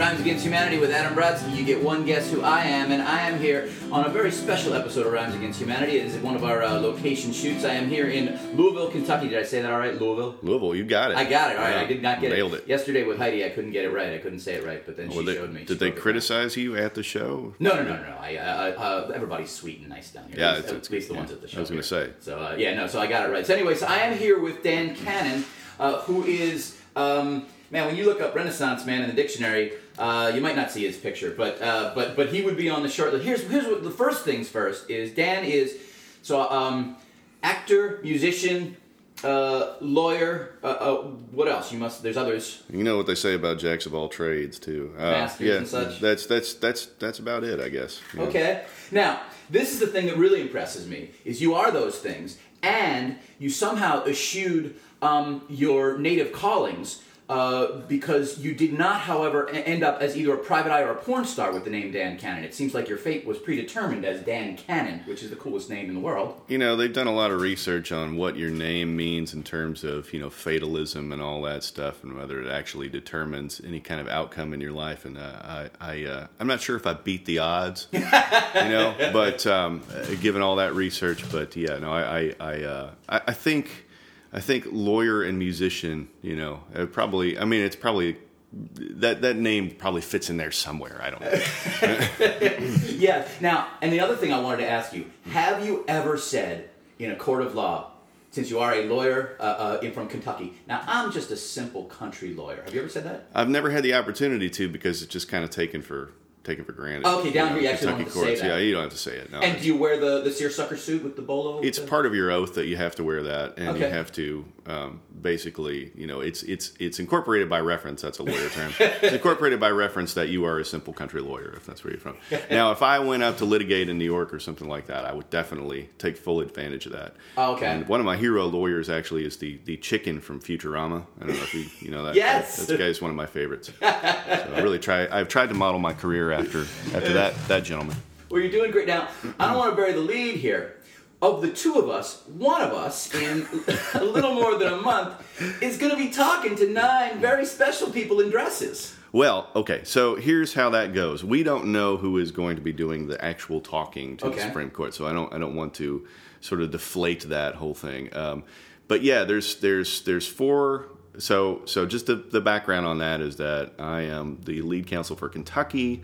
[0.00, 1.54] Rhymes Against Humanity with Adam Brodsky.
[1.54, 4.72] You get one guess who I am, and I am here on a very special
[4.72, 5.98] episode of Rhymes Against Humanity.
[5.98, 7.66] It is one of our uh, location shoots.
[7.66, 9.28] I am here in Louisville, Kentucky.
[9.28, 10.00] Did I say that all right?
[10.00, 10.36] Louisville?
[10.40, 11.18] Louisville, you got it.
[11.18, 11.58] I got it.
[11.58, 12.62] All right, Yeah, I did not get Nailed it.
[12.62, 12.68] it.
[12.68, 14.14] Yesterday with Heidi, I couldn't get it right.
[14.14, 15.64] I couldn't say it right, but then Well, she they- showed me.
[15.64, 17.54] Did they criticize you at the show?
[17.58, 18.16] No, no, no, no.
[18.18, 20.36] I, uh, uh, everybody's sweet and nice down here.
[20.38, 21.58] Yeah, at least, it's- at least the yeah, ones at the show.
[21.58, 22.08] I was gonna say.
[22.20, 22.86] So uh, yeah, no.
[22.86, 23.46] So I got it right.
[23.46, 25.44] So anyway, so I am here with Dan Cannon,
[25.78, 27.84] uh, who is um, man.
[27.86, 30.96] When you look up Renaissance man in the dictionary, uh, you might not see his
[30.96, 33.24] picture, but uh, but but he would be on the short list.
[33.24, 35.12] Here's here's what the first things first is.
[35.12, 35.78] Dan is
[36.22, 36.96] so um,
[37.42, 38.76] actor, musician.
[39.22, 40.54] Uh, lawyer.
[40.64, 40.96] Uh, uh,
[41.32, 41.70] what else?
[41.70, 42.02] You must.
[42.02, 42.62] There's others.
[42.70, 44.94] You know what they say about jacks of all trades too.
[44.96, 46.00] Uh, Masters yeah, and such?
[46.00, 48.00] That's that's that's that's about it, I guess.
[48.16, 48.64] Okay.
[48.90, 53.18] Now, this is the thing that really impresses me: is you are those things, and
[53.38, 60.02] you somehow eschewed um, your native callings uh, because you did not, however, end up
[60.02, 62.42] as either a private eye or a porn star with the name Dan Cannon.
[62.42, 65.88] It seems like your fate was predetermined as Dan Cannon, which is the coolest name
[65.88, 66.40] in the world.
[66.48, 69.84] You know, they've done a lot of research on what your name means in terms
[69.84, 74.00] of, you know, fatalism and all that stuff and whether it actually determines any kind
[74.00, 75.04] of outcome in your life.
[75.04, 78.92] And uh, I, I uh, I'm not sure if I beat the odds, you know,
[79.12, 79.82] but um,
[80.20, 83.86] given all that research, but yeah, no, I, I, I, uh, I, I think,
[84.32, 88.16] I think lawyer and musician, you know, uh, probably, I mean, it's probably,
[88.52, 91.00] that, that name probably fits in there somewhere.
[91.02, 92.80] I don't know.
[93.00, 93.26] Yeah.
[93.40, 97.10] Now, and the other thing I wanted to ask you: Have you ever said in
[97.10, 97.92] a court of law,
[98.30, 100.52] since you are a lawyer uh, uh, from Kentucky?
[100.68, 102.62] Now, I'm just a simple country lawyer.
[102.62, 103.26] Have you ever said that?
[103.34, 106.12] I've never had the opportunity to because it's just kind of taken for
[106.44, 107.06] taken for granted.
[107.06, 108.40] Okay, down here you actually don't Kentucky have to say courts.
[108.40, 108.46] that.
[108.48, 109.30] Yeah, you don't have to say it.
[109.32, 111.60] No, And do you wear the the seersucker suit with the bolo?
[111.60, 114.10] it's The- part of your oath that you have to wear that, and you have
[114.12, 118.02] to um, basically, you know, it's it's it's incorporated by reference.
[118.02, 118.72] That's a lawyer term.
[118.78, 122.00] it's incorporated by reference that you are a simple country lawyer, if that's where you're
[122.00, 122.16] from.
[122.50, 125.12] now, if I went up to litigate in New York or something like that, I
[125.12, 127.14] would definitely take full advantage of that.
[127.36, 127.66] Oh, okay.
[127.66, 131.04] And one of my hero lawyers actually is the the chicken from Futurama.
[131.20, 132.14] I don't know if you you know that.
[132.14, 132.56] Yes!
[132.56, 133.70] that, that guy's one of my favorites.
[133.80, 135.08] so I really try.
[135.10, 136.62] I've tried to model my career after
[136.94, 137.96] after that that gentleman.
[138.30, 138.86] Well, you're doing great.
[138.86, 139.08] Now,
[139.40, 140.76] I don't want to bury the lead here.
[141.22, 143.46] Of the two of us, one of us in
[143.94, 145.14] a little more than a month
[145.62, 148.96] is going to be talking to nine very special people in dresses.
[149.12, 151.22] Well, okay, so here's how that goes.
[151.22, 154.70] We don't know who is going to be doing the actual talking to the Supreme
[154.70, 156.06] Court, so I don't I don't want to
[156.40, 158.16] sort of deflate that whole thing.
[158.16, 158.44] Um,
[158.88, 160.88] but yeah, there's there's there's four.
[161.18, 165.16] So so just the the background on that is that I am the lead counsel
[165.16, 166.02] for Kentucky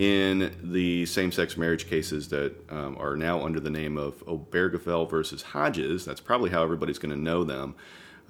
[0.00, 5.42] in the same-sex marriage cases that um, are now under the name of Obergefell versus
[5.42, 6.06] Hodges.
[6.06, 7.74] That's probably how everybody's going to know them.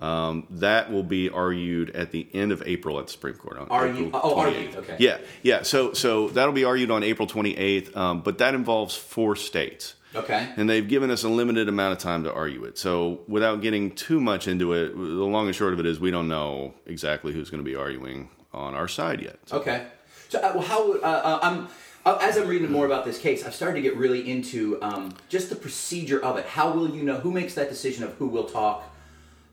[0.00, 3.58] Um, that will be argued at the end of April at the Supreme Court.
[3.58, 4.38] On April oh, 28th.
[4.38, 4.96] argued, okay.
[4.98, 5.62] Yeah, yeah.
[5.62, 9.94] So, so that'll be argued on April 28th, um, but that involves four states.
[10.12, 10.48] Okay.
[10.56, 12.78] And they've given us a limited amount of time to argue it.
[12.78, 16.10] So, without getting too much into it, the long and short of it is we
[16.10, 19.38] don't know exactly who's going to be arguing on our side yet.
[19.46, 19.86] So, Okay.
[20.30, 21.68] So, uh, how uh, uh, I'm
[22.06, 25.12] uh, as I'm reading more about this case, I've started to get really into um,
[25.28, 26.46] just the procedure of it.
[26.46, 28.84] How will you know who makes that decision of who will talk?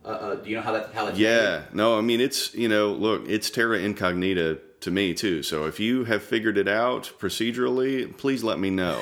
[0.06, 2.70] Uh, uh, do you know how that how that's Yeah, no, I mean it's you
[2.70, 5.42] know, look, it's terra incognita to me too.
[5.42, 9.02] So if you have figured it out procedurally, please let me know.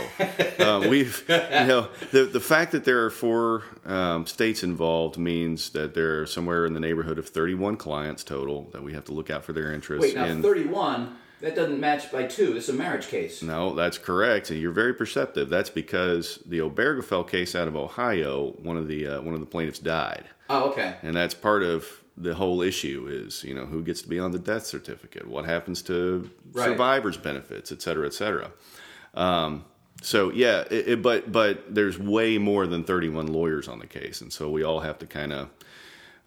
[0.59, 1.35] um, we've you
[1.67, 6.25] know the the fact that there are four um, states involved means that there are
[6.25, 9.51] somewhere in the neighborhood of 31 clients total that we have to look out for
[9.51, 10.01] their interests.
[10.01, 11.17] Wait, now And- 31.
[11.45, 12.57] That doesn't match by two.
[12.57, 13.43] It's a marriage case.
[13.43, 14.49] no, that's correct.
[14.49, 15.47] And you're very perceptive.
[15.47, 19.45] That's because the Obergefell case out of Ohio, one of the uh, one of the
[19.45, 20.25] plaintiffs died.
[20.49, 20.95] Oh, okay.
[21.03, 21.87] and that's part of
[22.17, 25.45] the whole issue is you know who gets to be on the death certificate what
[25.45, 26.65] happens to Right.
[26.65, 28.51] survivors benefits et cetera et cetera
[29.15, 29.65] um,
[30.01, 34.21] so yeah it, it, but but there's way more than 31 lawyers on the case
[34.21, 35.49] and so we all have to kind of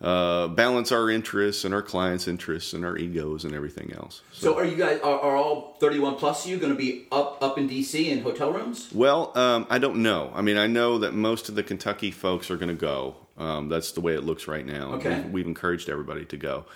[0.00, 4.56] uh, balance our interests and our clients interests and our egos and everything else So,
[4.56, 7.68] are you guys are, are all 31 plus you going to be up up in
[7.68, 8.90] DC in hotel rooms?
[8.92, 10.30] Well, um, I don't know.
[10.34, 13.16] I mean, I know that most of the Kentucky folks are going to go.
[13.36, 14.94] Um, that's the way it looks right now.
[14.94, 15.20] Okay.
[15.20, 16.66] We've, we've encouraged everybody to go.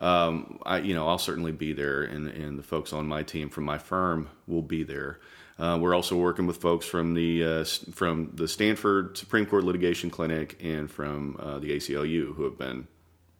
[0.00, 3.50] Um, I, you know, I'll certainly be there, and, and the folks on my team
[3.50, 5.18] from my firm will be there.
[5.58, 10.08] Uh, we're also working with folks from the uh, from the Stanford Supreme Court Litigation
[10.10, 12.86] Clinic and from uh, the ACLU, who have been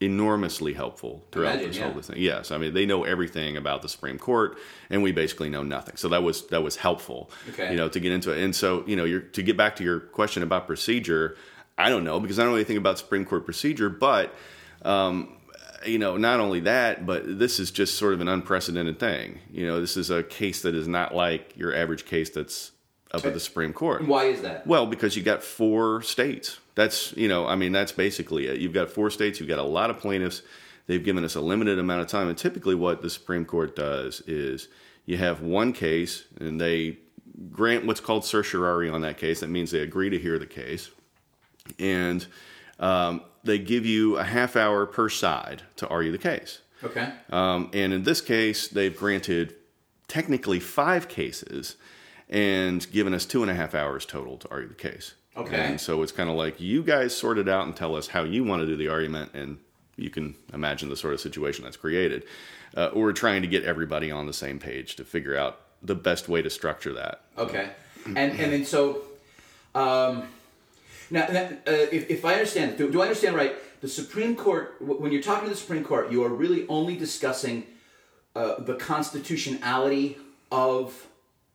[0.01, 1.93] enormously helpful throughout Imagine, this yeah.
[1.93, 2.17] whole thing.
[2.19, 4.59] Yes, I mean they know everything about the Supreme Court,
[4.91, 5.97] and we basically know nothing.
[5.97, 7.71] So that was that was helpful, Okay.
[7.71, 8.43] you know, to get into it.
[8.43, 11.37] And so you know, you're, to get back to your question about procedure,
[11.77, 14.35] I don't know because I don't know anything about Supreme Court procedure, but
[14.83, 15.37] um,
[15.87, 19.41] you know, not only that, but this is just sort of an unprecedented thing.
[19.51, 22.73] You know, this is a case that is not like your average case that's
[23.13, 24.07] up at the Supreme Court.
[24.07, 24.67] Why is that?
[24.67, 26.59] Well, because you got four states.
[26.75, 28.59] That's you know, I mean, that's basically it.
[28.61, 29.41] You've got four states.
[29.41, 30.43] You've got a lot of plaintiffs.
[30.87, 34.23] They've given us a limited amount of time, and typically, what the Supreme Court does
[34.27, 34.69] is
[35.07, 36.99] you have one case, and they
[37.51, 39.41] grant what's called certiorari on that case.
[39.41, 40.91] That means they agree to hear the case,
[41.79, 42.27] and
[42.79, 46.61] um, they give you a half hour per side to argue the case.
[46.83, 47.13] Okay.
[47.31, 49.55] Um, and in this case, they've granted
[50.07, 51.77] technically five cases
[52.29, 55.15] and given us two and a half hours total to argue the case.
[55.37, 55.57] Okay.
[55.57, 58.25] And so it's kind of like you guys sort it out and tell us how
[58.25, 59.59] you want to do the argument, and
[59.97, 62.25] you can imagine the sort of situation that's created.
[62.77, 66.29] Uh, we're trying to get everybody on the same page to figure out the best
[66.29, 67.23] way to structure that.
[67.37, 67.71] Okay.
[68.05, 69.03] And and then so,
[69.75, 70.29] um,
[71.11, 73.55] now, uh, if, if I understand, do, do I understand right?
[73.81, 77.65] The Supreme Court, when you're talking to the Supreme Court, you are really only discussing
[78.35, 80.17] uh, the constitutionality
[80.51, 81.07] of,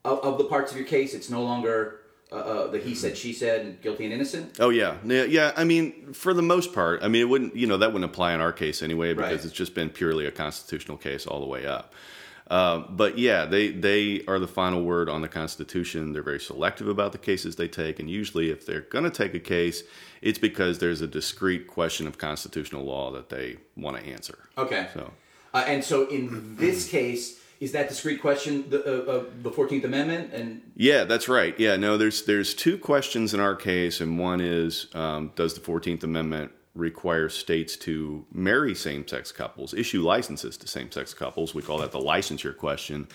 [0.06, 1.14] of of the parts of your case.
[1.14, 2.00] It's no longer
[2.32, 4.58] uh, uh, the he said, she said, guilty and innocent.
[4.60, 5.52] Oh yeah, yeah, yeah.
[5.56, 8.34] I mean, for the most part, I mean, it wouldn't, you know, that wouldn't apply
[8.34, 9.46] in our case anyway because Right.
[9.46, 11.94] it's just been purely a constitutional case all the way up.
[12.50, 16.14] Um, but yeah, they they are the final word on the Constitution.
[16.14, 19.34] They're very selective about the cases they take, and usually, if they're going to take
[19.34, 19.84] a case,
[20.22, 24.38] it's because there's a discrete question of constitutional law that they want to answer.
[24.58, 24.88] Okay.
[24.94, 25.12] So
[25.54, 29.86] Uh, and so in this case, is that discrete question the uh, uh, the Fourteenth
[29.86, 31.58] Amendment and Yeah, that's right.
[31.58, 35.62] Yeah, no, there's there's two questions in our case, and one is um, does the
[35.62, 41.54] Fourteenth Amendment require states to marry same-sex couples, issue licenses to same-sex couples?
[41.54, 43.08] We call that the licensure question.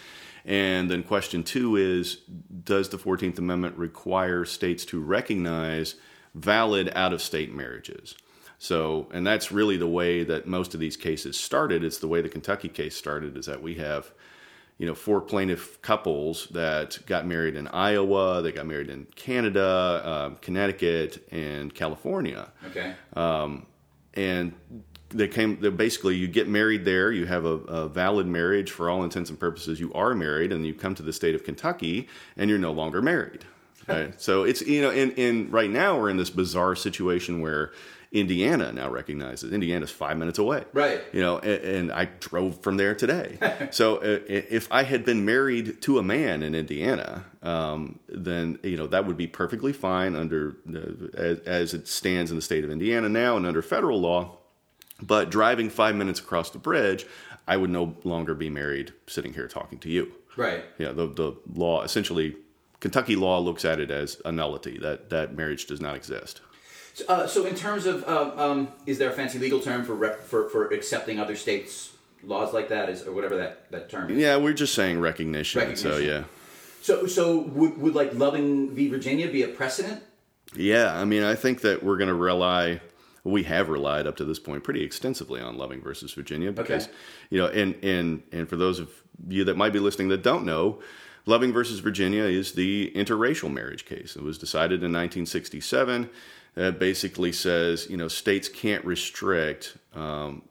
[0.45, 2.19] And then question two is
[2.65, 5.97] does the Fourteenth Amendment require states to recognize
[6.35, 8.15] valid out-of-state marriages?
[8.61, 11.85] So, and that's really the way that most of these cases started.
[11.85, 13.37] It's the way the Kentucky case started.
[13.37, 14.13] Is that we have
[14.79, 20.03] you know, four plaintiff couples that got married in Iowa, they got married in Canada,
[20.05, 22.95] um, Connecticut, and California, okay?
[23.15, 23.67] Um,
[24.15, 24.55] and
[25.11, 25.61] they came.
[25.61, 29.31] They basically, you get married there, you have a, a valid marriage for all intents
[29.31, 29.81] and purposes.
[29.81, 33.03] You are married, and you come to the state of Kentucky, and you're no longer
[33.03, 33.45] married.
[33.89, 34.21] Right?
[34.21, 37.73] so it's you know, in in right now we're in this bizarre situation where
[38.11, 40.65] Indiana now recognizes Indiana's five minutes away.
[40.73, 41.03] Right.
[41.13, 43.69] You know, and, and I drove from there today.
[43.71, 48.77] so uh, if I had been married to a man in Indiana, um, then you
[48.77, 52.65] know that would be perfectly fine under the, as, as it stands in the state
[52.65, 54.39] of Indiana now, and under federal law.
[55.01, 57.07] But driving five minutes across the bridge,
[57.47, 60.13] I would no longer be married sitting here talking to you.
[60.37, 60.65] Right.
[60.79, 62.37] Yeah, the the law essentially,
[62.81, 66.41] Kentucky law looks at it as a nullity that that marriage does not exist.
[66.99, 69.95] So, uh, so in terms of, uh, um, is there a fancy legal term for,
[69.95, 71.93] rep- for for accepting other states'
[72.25, 74.19] laws like that, is or whatever that, that term is?
[74.19, 75.77] Yeah, we're just saying recognition.
[75.77, 76.25] So yeah.
[76.83, 78.89] So so would, would like Loving v.
[78.89, 80.03] Virginia be a precedent?
[80.57, 82.81] Yeah, I mean, I think that we're going to rely.
[83.23, 86.95] We have relied up to this point pretty extensively on Loving versus Virginia because, Okay.
[87.31, 88.91] you know, and and and for those of
[89.29, 90.81] you that might be listening that don't know,
[91.27, 94.17] Loving versus Virginia is the interracial marriage case.
[94.17, 96.11] It was decided in 1967.
[96.59, 100.43] That basically says, you know, states can't restrict um,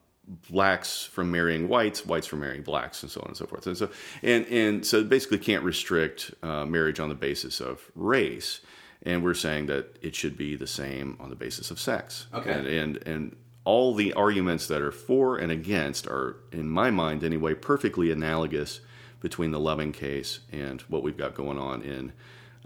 [0.48, 3.66] blacks from marrying whites, whites from marrying blacks, and so on and so forth.
[3.66, 3.90] And so,
[4.22, 8.60] and and so basically can't restrict uh, marriage on the basis of race.
[9.02, 12.26] And we're saying that it should be the same on the basis of sex.
[12.32, 12.52] Okay.
[12.52, 17.22] And and, and all the arguments that are for and against are, in my mind
[17.22, 18.80] anyway, perfectly analogous
[19.20, 22.14] between the Loving case and what we've got going on in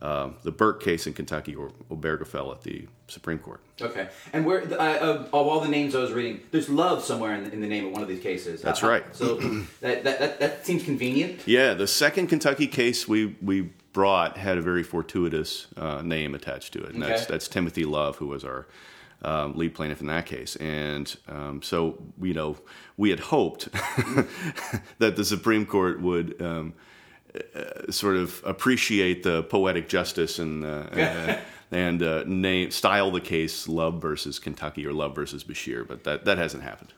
[0.03, 3.61] uh, the Bourke case in Kentucky or Obergefell at the Supreme Court.
[3.81, 4.09] Okay.
[4.33, 7.45] And where uh, uh, of all the names I was reading, there's love somewhere in,
[7.53, 8.61] in the name of one of these cases.
[8.63, 9.05] That's Uh, right.
[9.17, 9.37] So
[9.81, 11.47] that, that that that seems convenient.
[11.47, 16.73] Yeah, the second Kentucky case we we brought had a very fortuitous uh, name attached
[16.73, 18.67] to it, and that's that's Timothy Love, who was our
[19.23, 20.57] um, lead plaintiff in that case.
[20.57, 22.57] And um, so you know
[22.97, 23.69] we had hoped
[24.99, 26.43] that the Supreme Court would.
[26.43, 26.75] Um,
[27.35, 31.39] uh, sort of appreciate the poetic justice and uh, uh,
[31.71, 36.25] and uh, name style the case Love versus Kentucky or Love versus Beshear, but that
[36.25, 36.93] that hasn't happened.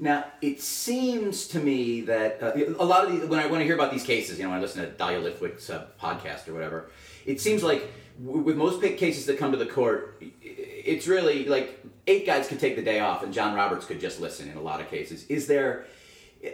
[0.00, 3.64] Now it seems to me that uh, a lot of these, when I when I
[3.64, 6.54] hear about these cases, you know, when I listen to Dahlia Lithwick's uh, podcast or
[6.54, 6.90] whatever,
[7.26, 7.92] it seems like
[8.24, 12.60] w- with most cases that come to the court, it's really like eight guys could
[12.60, 14.48] take the day off and John Roberts could just listen.
[14.48, 15.86] In a lot of cases, is there?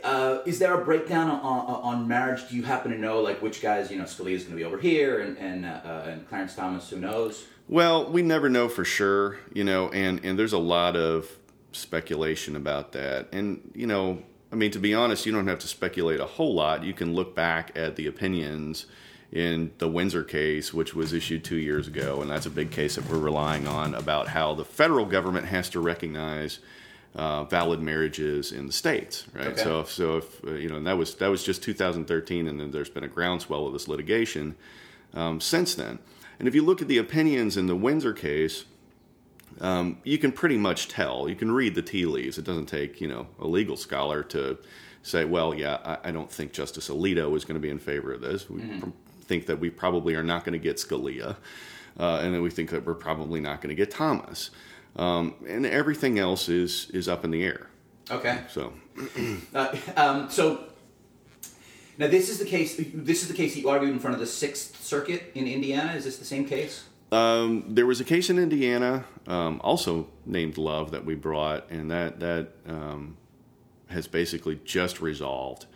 [0.03, 2.49] Uh, is there a breakdown on, on, marriage?
[2.49, 3.91] Do you happen to know like which guys?
[3.91, 6.55] You know, Scalia is going to be over here, and and, uh, uh, and Clarence
[6.55, 6.91] Thomas.
[6.91, 7.47] Who knows?
[7.71, 11.31] Well, we never know for sure, you know, and, and there's a lot of
[11.71, 13.29] speculation about that.
[13.31, 16.53] And, you know, I mean, to be honest, you don't have to speculate a whole
[16.53, 16.83] lot.
[16.83, 18.87] You can look back at the opinions
[19.31, 22.97] in the Windsor case, which was issued two years ago, and that's a big case
[22.97, 26.59] that we're relying on about how the federal government has to recognize
[27.15, 29.49] uh, valid marriages in the states, right?
[29.49, 29.63] Okay.
[29.63, 32.71] So, so if uh, you know, and that was that was just 2013, and then
[32.71, 34.55] there's been a groundswell of this litigation
[35.15, 35.99] um, since then.
[36.39, 38.65] And if you look at the opinions in the Windsor case,
[39.61, 41.29] um, you can pretty much tell.
[41.29, 42.39] You can read the tea leaves.
[42.39, 44.59] It doesn't take you know a legal scholar to
[45.03, 48.13] say, well, yeah, I, I don't think Justice Alito is going to be in favor
[48.13, 48.49] of this.
[48.49, 48.89] We pr-
[49.23, 51.37] think that we probably are not going to get Scalia,
[51.99, 54.51] uh, and then we think that we're probably not going to get Thomas,
[54.97, 57.69] um, and everything else is is up in the air.
[58.11, 58.41] Okay.
[58.49, 58.73] So
[59.55, 60.65] Uh, um, so
[61.99, 62.77] now this is the case.
[62.77, 65.93] This is the case that you argued in front of the Sixth Circuit in Indiana.
[65.93, 66.85] Is this the same case?
[67.13, 71.91] Um, there was a case in Indiana, um, also named Love, that we brought, and
[71.91, 73.17] that that um,
[73.89, 75.67] has basically just resolved.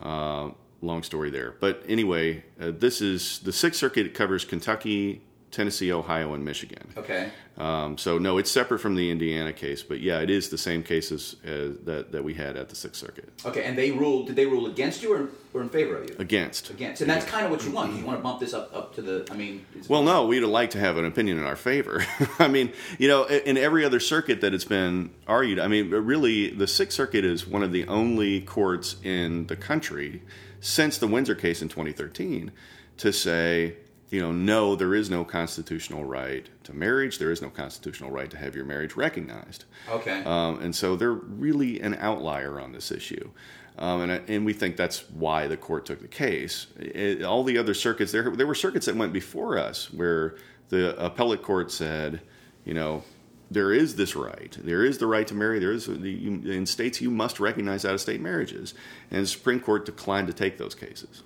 [0.00, 0.50] Uh,
[0.82, 6.34] long story there, but anyway, uh, this is the Sixth Circuit covers Kentucky, Tennessee, Ohio,
[6.34, 6.92] and Michigan.
[6.96, 7.30] Okay.
[7.58, 10.82] Um, so no, it's separate from the Indiana case, but yeah, it is the same
[10.82, 13.64] cases as that that we had at the Sixth Circuit Okay.
[13.64, 14.28] And they ruled.
[14.28, 16.16] Did they rule against you or, or in favor of you?
[16.18, 16.70] against.
[16.70, 17.02] Against.
[17.02, 17.94] And that's kind of what you want.
[17.94, 19.28] You want to bump this up up to the.
[19.30, 19.66] I mean.
[19.88, 22.04] Well, no, we'd like to have an opinion in our favor.
[22.38, 26.50] I mean, you know, in every other circuit that it's been argued, I mean, really,
[26.50, 30.22] the Sixth Circuit is one of the only courts in the country
[30.60, 32.52] since the Windsor case in 2013
[32.98, 33.76] to say,
[34.10, 37.18] you know, no, there is no constitutional right to marriage.
[37.18, 39.64] There is no constitutional right to have your marriage recognized.
[39.88, 40.22] Okay.
[40.24, 43.30] Um, and so they're really an outlier on this issue.
[43.78, 46.66] Um, and, and we think that's why the court took the case.
[46.78, 50.36] It, all the other circuits, there, there were circuits that went before us where
[50.68, 52.20] the appellate court said,
[52.64, 53.04] you know,
[53.50, 54.56] there is this right.
[54.62, 55.58] There is the right to marry.
[55.58, 58.74] There is in states you must recognize out-of-state marriages,
[59.10, 61.24] and the Supreme Court declined to take those cases.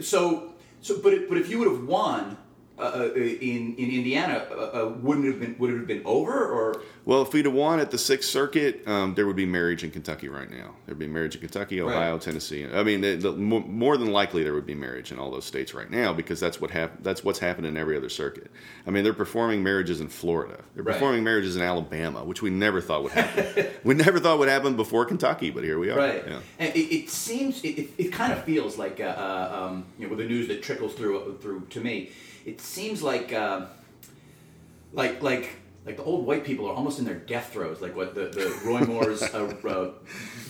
[0.00, 0.54] So,
[0.86, 2.36] so, but but if you would have won
[2.78, 6.32] uh, uh, in in Indiana, uh, uh, wouldn't have been would it have been over
[6.46, 6.82] or?
[7.06, 9.92] Well, if we'd have won at the Sixth Circuit, um, there would be marriage in
[9.92, 10.74] Kentucky right now.
[10.86, 12.20] There'd be marriage in Kentucky, Ohio, Right.
[12.20, 12.66] Tennessee.
[12.66, 15.72] I mean, the, the, more than likely there would be marriage in all those states
[15.72, 18.50] right now because that's what hap- That's what's happened in every other circuit.
[18.88, 20.58] I mean, they're performing marriages in Florida.
[20.74, 20.94] They're Right.
[20.94, 23.66] performing marriages in Alabama, which we never thought would happen.
[23.84, 25.96] we never thought would happen before Kentucky, but here we are.
[25.98, 26.24] Right.
[26.26, 26.40] Yeah.
[26.58, 30.26] And it, it seems it, it, kind of feels like um, you know with the
[30.26, 32.10] news that trickles through through to me,
[32.46, 33.66] it seems like uh,
[34.92, 35.50] like like
[35.84, 38.60] like the old white people are almost in their death throes, like what the, the
[38.64, 39.90] Roy Moore's uh, uh,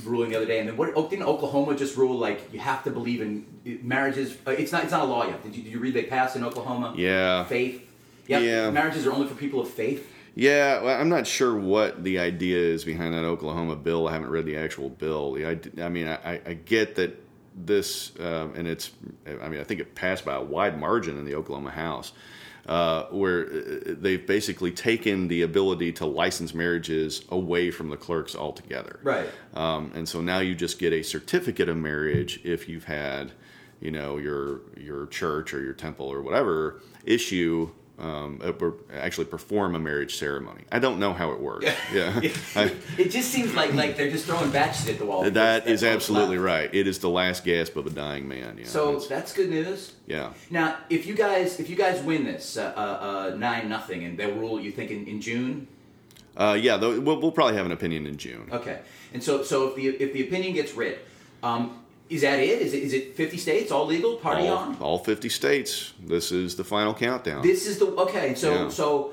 [0.04, 2.84] ruling the other day, and then what oh, didn't Oklahoma just rule like you have
[2.84, 4.36] to believe in marriages?
[4.46, 5.42] Uh, it's not it's not a law yet.
[5.42, 6.92] Did you, did you read they passed in Oklahoma?
[6.96, 7.44] Yeah.
[7.44, 7.82] Faith.
[8.28, 8.42] Yep.
[8.42, 8.70] Yeah.
[8.70, 10.12] Marriages are only for people of faith.
[10.38, 14.06] Yeah, well, I'm not sure what the idea is behind that Oklahoma bill.
[14.06, 15.32] I haven't read the actual bill.
[15.32, 17.25] The I mean, I, I get that
[17.56, 18.90] this, um, and it's,
[19.26, 22.12] I mean, I think it passed by a wide margin in the Oklahoma House,
[22.66, 28.36] uh, where uh, they've basically taken the ability to license marriages away from the clerks
[28.36, 29.00] altogether.
[29.02, 29.28] Right.
[29.54, 33.32] Um, and so now you just get a certificate of marriage if you've had,
[33.80, 38.52] you know, your your church or your temple or whatever issue um, uh,
[38.94, 40.64] actually perform a marriage ceremony.
[40.70, 41.64] I don't know how it works.
[41.92, 42.20] Yeah,
[42.54, 45.22] I, it just seems like like they're just throwing batches at the wall.
[45.22, 46.68] that that's absolutely right.
[46.74, 48.58] It is the last gasp of a dying man.
[48.58, 48.66] Yeah.
[48.66, 49.94] So that's good news.
[50.06, 50.32] yeah.
[50.50, 52.80] Now, if you guys if you guys win this uh, uh,
[53.32, 55.66] uh, nine nothing, and they'll rule, you think in, in June?
[56.36, 58.46] Uh, yeah, though, we'll, we'll probably have an opinion in June.
[58.52, 58.80] Okay.
[59.14, 61.06] And so so if the if the opinion gets writ,
[61.42, 62.60] um, is that it?
[62.62, 64.16] Is it is it fifty states all legal?
[64.16, 64.76] Party all, on.
[64.80, 65.92] all 50 states.
[66.00, 67.42] This is the final countdown.
[67.42, 68.34] This is the okay.
[68.34, 68.68] So Yeah.
[68.70, 69.12] so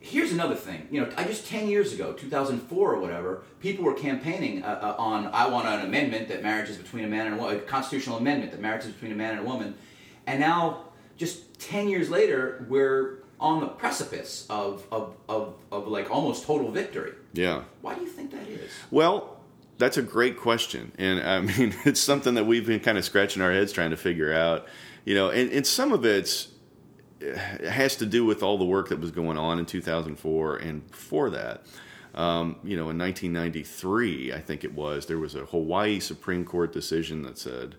[0.00, 0.86] here's another thing.
[0.90, 4.62] You know, I just ten years ago, two thousand four or whatever, people were campaigning
[4.62, 7.38] uh, uh, on I want an amendment that marriage is between a man and a
[7.42, 9.74] woman, a constitutional amendment that marriage is between a man and a woman,
[10.26, 10.84] and now
[11.16, 16.70] just ten years later, we're on the precipice of of, of, of like almost total
[16.70, 17.12] victory.
[17.32, 17.62] yeah.
[17.82, 18.70] Why do you think that is?
[18.90, 19.35] Well,
[19.78, 23.42] that's a great question, and I mean it's something that we've been kind of scratching
[23.42, 24.66] our heads trying to figure out.
[25.04, 26.48] You know, and, and some of it's
[27.20, 30.90] it has to do with all the work that was going on in 2004 and
[30.90, 31.64] before that.
[32.14, 36.72] Um, you know, in 1993, I think it was, there was a Hawaii Supreme Court
[36.72, 37.76] decision that said,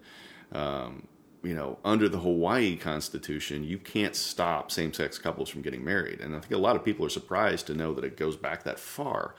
[0.51, 1.07] um,
[1.43, 6.19] you know, under the Hawaii Constitution, you can't stop same sex couples from getting married.
[6.19, 8.63] And I think a lot of people are surprised to know that it goes back
[8.63, 9.35] that far.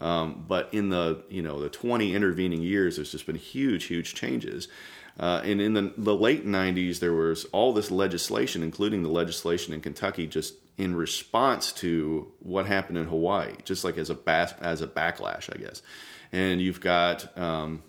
[0.00, 4.14] Um, but in the you know the 20 intervening years, there's just been huge, huge
[4.14, 4.68] changes.
[5.18, 9.74] Uh, and in the, the late 90s, there was all this legislation, including the legislation
[9.74, 14.54] in Kentucky, just in response to what happened in Hawaii, just like as a bas-
[14.60, 15.82] as a backlash, I guess.
[16.30, 17.82] And you've got um,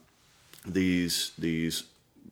[0.66, 1.84] these these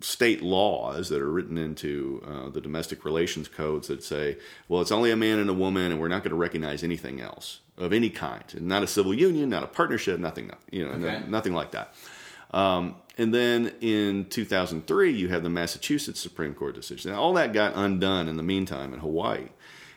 [0.01, 4.91] state laws that are written into uh, the domestic relations codes that say, well, it's
[4.91, 7.93] only a man and a woman, and we're not going to recognize anything else of
[7.93, 11.23] any kind, and not a civil union, not a partnership, nothing, you know, okay.
[11.27, 11.93] nothing like that.
[12.51, 17.11] Um, and then in 2003, you have the Massachusetts Supreme Court decision.
[17.11, 19.49] Now, all that got undone in the meantime in Hawaii.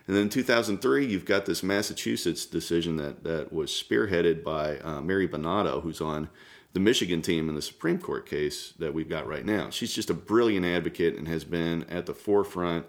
[0.07, 5.01] And then in 2003, you've got this Massachusetts decision that, that was spearheaded by uh,
[5.01, 6.31] Mary Bonauto, who's on
[6.73, 9.71] the Michigan team in the Supreme Court case that we've got right now.
[9.71, 12.87] She's just a brilliant advocate and has been at the forefront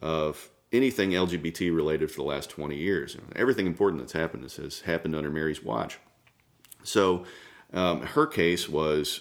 [0.00, 3.16] of anything LGBT related for the last 20 years.
[3.36, 5.98] Everything important that's happened has happened under Mary's watch.
[6.82, 7.24] So
[7.72, 9.20] um, her case was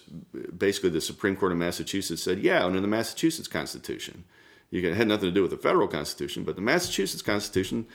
[0.55, 4.25] basically the Supreme Court of Massachusetts said, yeah, under the Massachusetts Constitution,
[4.69, 7.85] you had nothing to do with the federal Constitution, but the Massachusetts Constitution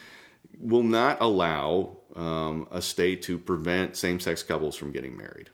[0.59, 5.51] will not allow um, a state to prevent same-sex couples from getting married.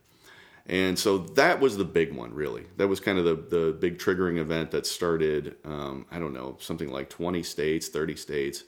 [0.66, 2.64] And so that was the big one, really.
[2.78, 6.56] That was kind of the, the big triggering event that started, um, I don't know,
[6.58, 8.64] something like 20 states, 30 states,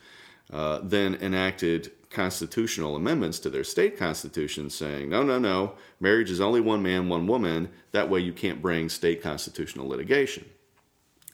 [0.52, 6.40] uh, then enacted constitutional amendments to their state constitutions saying, no, no, no, marriage is
[6.40, 7.70] only one man, one woman.
[7.92, 10.44] That way you can't bring state constitutional litigation.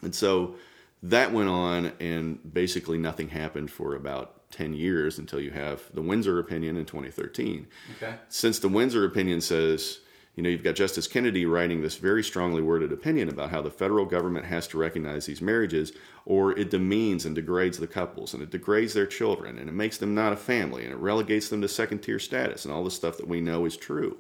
[0.01, 0.55] And so
[1.03, 6.03] that went on, and basically nothing happened for about 10 years until you have the
[6.03, 7.67] Windsor opinion in 2013.
[7.97, 8.15] Okay.
[8.29, 9.99] Since the Windsor opinion says,
[10.35, 13.71] you know, you've got Justice Kennedy writing this very strongly worded opinion about how the
[13.71, 15.93] federal government has to recognize these marriages,
[16.25, 19.99] or it demeans and degrades the couples, and it degrades their children, and it makes
[19.99, 22.91] them not a family, and it relegates them to second tier status, and all the
[22.91, 24.17] stuff that we know is true.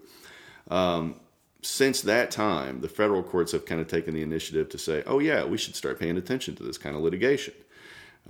[0.70, 1.18] Um,
[1.62, 5.18] since that time, the federal courts have kind of taken the initiative to say, oh,
[5.18, 7.54] yeah, we should start paying attention to this kind of litigation.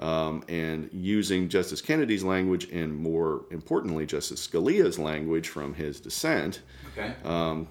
[0.01, 6.63] Um, and using Justice Kennedy's language and more importantly, Justice Scalia's language from his dissent
[6.93, 7.15] okay.
[7.25, 7.69] um,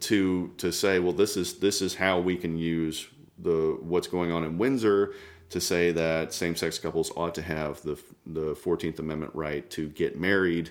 [0.00, 3.08] to to say, well, this is this is how we can use
[3.38, 5.14] the what's going on in Windsor
[5.48, 10.20] to say that same-sex couples ought to have the the Fourteenth Amendment right to get
[10.20, 10.70] married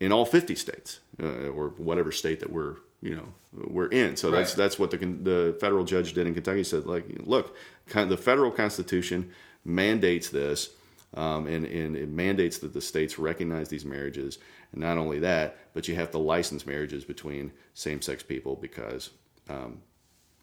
[0.00, 4.16] in all 50 states uh, or whatever state that we're you know we're in.
[4.16, 4.38] So right.
[4.38, 6.64] that's that's what the the federal judge did in Kentucky.
[6.64, 7.56] Said like, look,
[7.92, 9.30] the federal constitution
[9.66, 10.70] mandates this.
[11.14, 14.38] Um, and, and it mandates that the states recognize these marriages.
[14.72, 19.10] And not only that, but you have to license marriages between same sex people because,
[19.48, 19.80] um,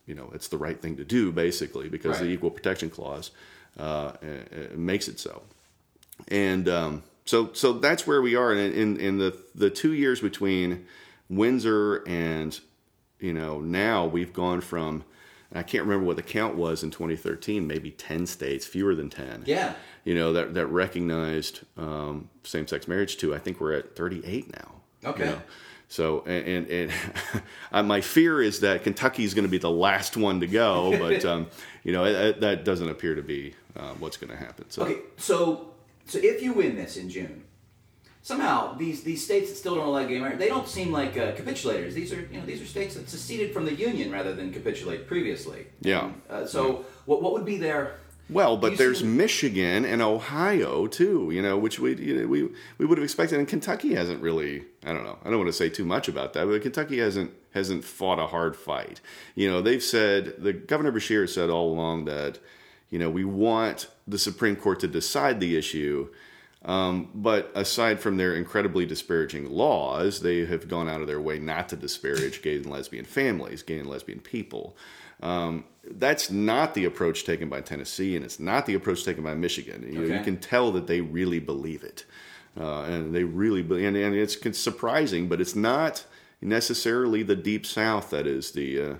[0.07, 2.25] you know, it's the right thing to do, basically, because right.
[2.25, 3.31] the Equal Protection Clause
[3.77, 4.13] uh,
[4.73, 5.43] makes it so.
[6.29, 8.51] And um, so, so that's where we are.
[8.51, 10.88] And in, in the, the two years between
[11.29, 12.59] Windsor and,
[13.19, 15.03] you know, now we've gone from
[15.55, 19.43] I can't remember what the count was in 2013, maybe 10 states, fewer than 10.
[19.45, 19.73] Yeah.
[20.03, 23.35] You know, that, that recognized um, same sex marriage too.
[23.35, 25.09] I think we're at 38 now.
[25.09, 25.25] Okay.
[25.25, 25.41] You know?
[25.89, 26.91] So, and, and,
[27.71, 30.97] and my fear is that Kentucky is going to be the last one to go,
[30.97, 31.47] but, um,
[31.83, 34.69] you know, it, it, that doesn't appear to be uh, what's going to happen.
[34.69, 34.83] So.
[34.83, 35.73] Okay, so,
[36.05, 37.43] so if you win this in June,
[38.23, 41.33] somehow these these states that still don't allow gay marriage, they don't seem like uh,
[41.33, 41.93] capitulators.
[41.93, 45.05] These are you know these are states that seceded from the union rather than capitulate
[45.05, 45.67] previously.
[45.81, 46.09] Yeah.
[46.29, 46.77] uh, so yeah.
[47.05, 47.97] what what would be their
[48.29, 49.05] well, but there's see...
[49.05, 53.38] Michigan and Ohio too, you know, which we you know, we we would have expected,
[53.38, 54.63] and Kentucky hasn't really.
[54.86, 55.19] I don't know.
[55.23, 58.27] I don't want to say too much about that, but Kentucky hasn't hasn't fought a
[58.27, 59.01] hard fight.
[59.36, 62.39] You know, they've said the Governor Beshear said all along that
[62.89, 66.07] you know we want the Supreme Court to decide the issue
[66.65, 71.38] um, but aside from their incredibly disparaging laws, they have gone out of their way
[71.39, 74.78] not to disparage gay and lesbian families, gay and lesbian people.
[75.21, 79.34] Um, that's not the approach taken by Tennessee, and it's not the approach taken by
[79.34, 79.84] Michigan.
[79.84, 80.10] You, okay.
[80.10, 82.06] know, you can tell that they really believe it,
[82.58, 83.86] uh, and they really believe.
[83.86, 86.06] And, and, it's surprising, but it's not
[86.41, 88.95] necessarily the deep South that is the uh,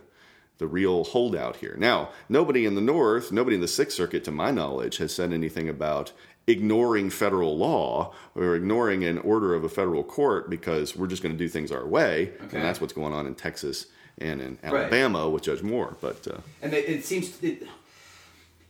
[0.58, 1.76] the real holdout here.
[1.78, 5.34] Now, nobody in the North, nobody in the Sixth Circuit, to my knowledge, has said
[5.34, 6.12] anything about
[6.48, 11.34] ignoring federal law or ignoring an order of a federal court because we're just going
[11.34, 12.58] to do things our way, okay.
[12.58, 15.28] and that's what's going on in Texas and in Alabama right.
[15.28, 15.96] with Judge Moore.
[16.02, 17.68] But uh, and it, it seems it,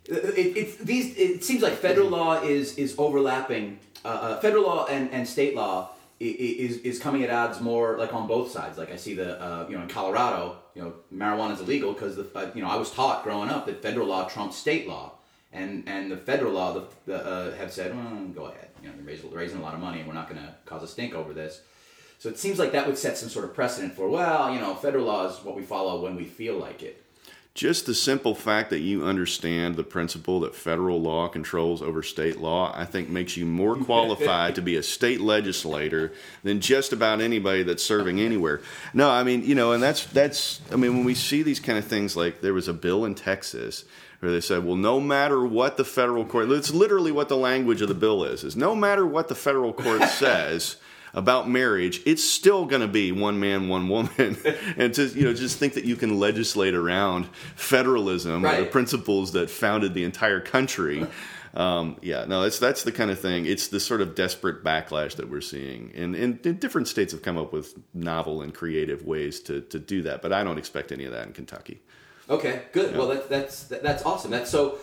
[0.06, 3.80] it, these it seems like federal law is is overlapping.
[4.06, 8.14] Uh, uh, federal law and, and state law is is coming at odds more like
[8.14, 8.78] on both sides.
[8.78, 12.16] Like I see the uh, you know in Colorado, you know marijuana is illegal because
[12.16, 15.14] the uh, you know I was taught growing up that federal law trumps state law
[15.54, 18.96] and and the federal law the, the, uh, have said, mm, go ahead, you know,
[18.96, 21.14] they're raising, raising a lot of money, and we're not going to cause a stink
[21.14, 21.62] over this.
[22.20, 24.76] So it seems like that would set some sort of precedent for, well, you know,
[24.76, 27.04] federal law is what we follow when we feel like it.
[27.54, 32.40] just the simple fact that you understand the principle that federal law controls over state
[32.40, 36.14] law, I think makes you more qualified to be a state legislator
[36.44, 38.62] than just about anybody that's serving anywhere.
[38.94, 41.78] No, I mean, you know, and that's that's I mean, when we see these kind
[41.78, 43.86] of things like there was a bill in Texas
[44.24, 47.82] where they said, well, no matter what the federal court, it's literally what the language
[47.82, 50.78] of the bill is, is no matter what the federal court says
[51.14, 54.38] about marriage, it's still going to be one man, one woman,
[54.78, 58.60] and to you know just think that you can legislate around federalism Right.
[58.62, 61.06] or the principles that founded the entire country.
[61.56, 63.46] Um, yeah, no, that's that's the kind of thing.
[63.46, 67.22] It's the sort of desperate backlash that we're seeing, and, and, and different states have
[67.22, 70.24] come up with novel and creative ways to to do that.
[70.24, 71.80] But I don't expect any of that in Kentucky.
[72.30, 72.96] Okay, good.
[72.96, 74.32] Well, that's that's that's awesome.
[74.32, 74.78] That's so.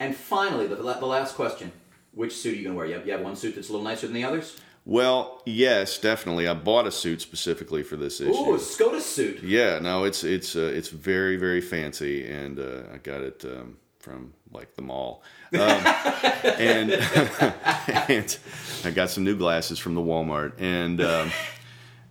[0.00, 1.72] And finally, the, the last question:
[2.12, 2.86] Which suit are you going to wear?
[2.86, 4.58] You have, you have one suit that's a little nicer than the others.
[4.88, 6.48] Well, yes, definitely.
[6.48, 8.32] I bought a suit specifically for this issue.
[8.32, 9.42] Ooh, a SCOTUS suit.
[9.42, 13.76] Yeah, no, it's it's uh, it's very very fancy, and uh, I got it um,
[13.98, 15.22] from like the mall,
[15.52, 16.92] um, and
[18.08, 18.38] and
[18.82, 21.30] I got some new glasses from the Walmart, and um,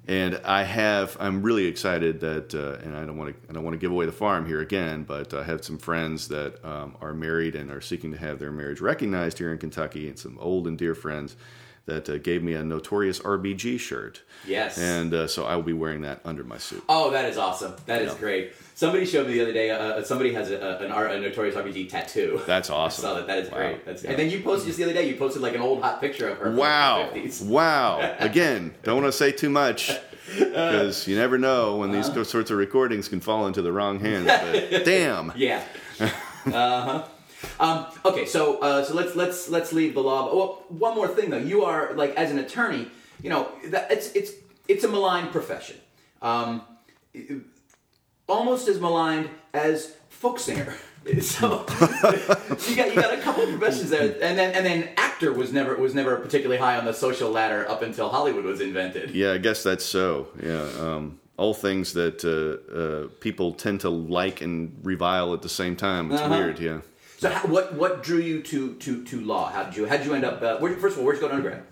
[0.07, 3.63] and I have I'm really excited that, uh, and I don't want to I don't
[3.63, 6.95] want to give away the farm here again, but I have some friends that um,
[7.01, 10.37] are married and are seeking to have their marriage recognized here in Kentucky, and some
[10.39, 11.35] old and dear friends.
[11.87, 14.77] That uh, gave me a notorious RBG shirt, Yes.
[14.77, 16.83] and uh, so I will be wearing that under my suit.
[16.89, 17.75] Oh, that is awesome.
[17.85, 18.19] That is Yeah.
[18.19, 18.51] great.
[18.75, 19.69] Somebody showed me the other day.
[19.71, 22.41] Uh, somebody has a, a, an R, a notorious RBG tattoo.
[22.45, 23.01] That's I awesome.
[23.03, 23.27] saw that.
[23.27, 23.57] That is Wow.
[23.57, 23.85] great.
[23.85, 24.09] That's, Yeah.
[24.09, 25.07] And then you posted just the other day.
[25.09, 26.51] You posted like an old hot picture of her.
[26.51, 27.09] Wow.
[27.13, 27.45] 50s.
[27.45, 28.15] Wow.
[28.19, 29.97] Again, don't want to say too much
[30.37, 34.25] because you never know when these sorts of recordings can fall into the wrong hands.
[34.27, 35.31] But damn.
[35.37, 35.63] Yeah.
[36.01, 36.07] uh
[36.51, 37.03] huh.
[37.59, 40.33] Um, okay, so uh, so let's let's let's leave the law.
[40.35, 41.37] Well, one more thing though.
[41.37, 42.87] You are like as an attorney,
[43.21, 44.31] you know, that it's it's
[44.67, 45.77] it's a maligned profession.
[46.21, 46.61] Um,
[48.27, 50.73] almost as maligned as folk singer.
[51.21, 51.65] So,
[52.67, 55.53] you got you got a couple of professions there, and then and then actor was
[55.53, 59.11] never was never particularly high on the social ladder up until Hollywood was invented.
[59.11, 60.27] Yeah, I guess that's so.
[60.43, 60.67] Yeah.
[60.77, 65.77] Um, all things that uh, uh, people tend to like and revile at the same
[65.77, 66.11] time.
[66.11, 66.35] It's Uh-huh.
[66.35, 66.59] weird.
[66.59, 66.79] Yeah.
[67.17, 69.49] So how, what what drew you to to to law?
[69.51, 70.41] How did you how did you end up?
[70.41, 71.63] Uh, where, first of all, where'd you go to undergrad?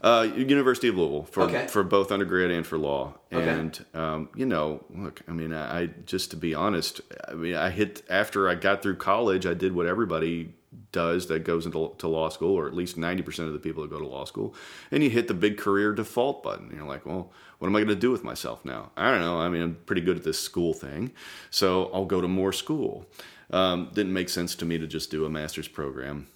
[0.00, 1.66] Uh, University of Louisville for Okay.
[1.66, 3.14] for both undergrad and for law.
[3.32, 3.48] Okay.
[3.48, 7.54] And um, you know, look, I mean, I, I just to be honest, I mean,
[7.54, 10.54] I hit after I got through college, I did what everybody
[10.92, 13.82] does that goes into to law school, or at least ninety percent of the people
[13.82, 14.54] that go to law school,
[14.90, 16.72] and you hit the big career default button.
[16.74, 18.90] You're like, well, what am I going to do with myself now?
[18.96, 19.38] I don't know.
[19.40, 21.12] I mean, I'm pretty good at this school thing,
[21.50, 23.06] so I'll go to more school.
[23.50, 26.26] Um, didn't make sense to me to just do a master's program.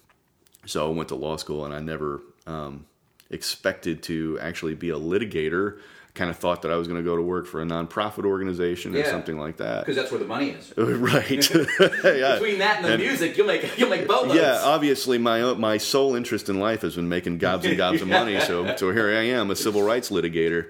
[0.65, 2.85] So I went to law school, and I never um,
[3.29, 5.79] expected to actually be a litigator.
[6.15, 8.93] Kind of thought that I was going to go to work for a nonprofit organization
[8.95, 9.09] or Yeah.
[9.09, 9.79] something like that.
[9.81, 10.71] Because that's where the money is.
[10.77, 11.49] right.
[12.03, 12.35] yeah.
[12.35, 14.39] Between that and the And- music, you'll make you'll make boatloads.
[14.39, 18.07] Yeah, obviously my my sole interest in life has been making gobs and gobs of
[18.19, 18.39] money.
[18.41, 20.67] So so here I am, a civil rights litigator,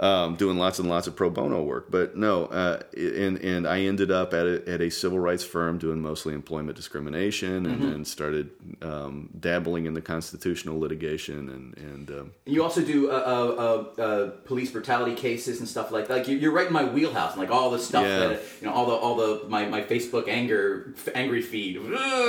[0.00, 1.90] um, doing lots and lots of pro bono work.
[1.90, 5.78] But no, uh, and and I ended up at a, at a civil rights firm
[5.78, 8.50] doing mostly employment discrimination, and then started
[8.82, 12.10] um, dabbling in the constitutional litigation and and.
[12.10, 13.62] Um, You also do uh, uh,
[13.98, 16.14] uh, uh, police brutality cases and stuff like that.
[16.18, 18.18] Like you- you're right in my wheelhouse, and like all the stuff Yeah.
[18.28, 21.80] that you know, all the all the my, my Facebook anger angry feed.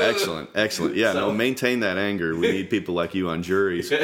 [0.01, 0.95] Excellent, excellent.
[0.95, 2.36] Yeah, So- no, maintain that anger.
[2.36, 3.91] We need people like you on juries.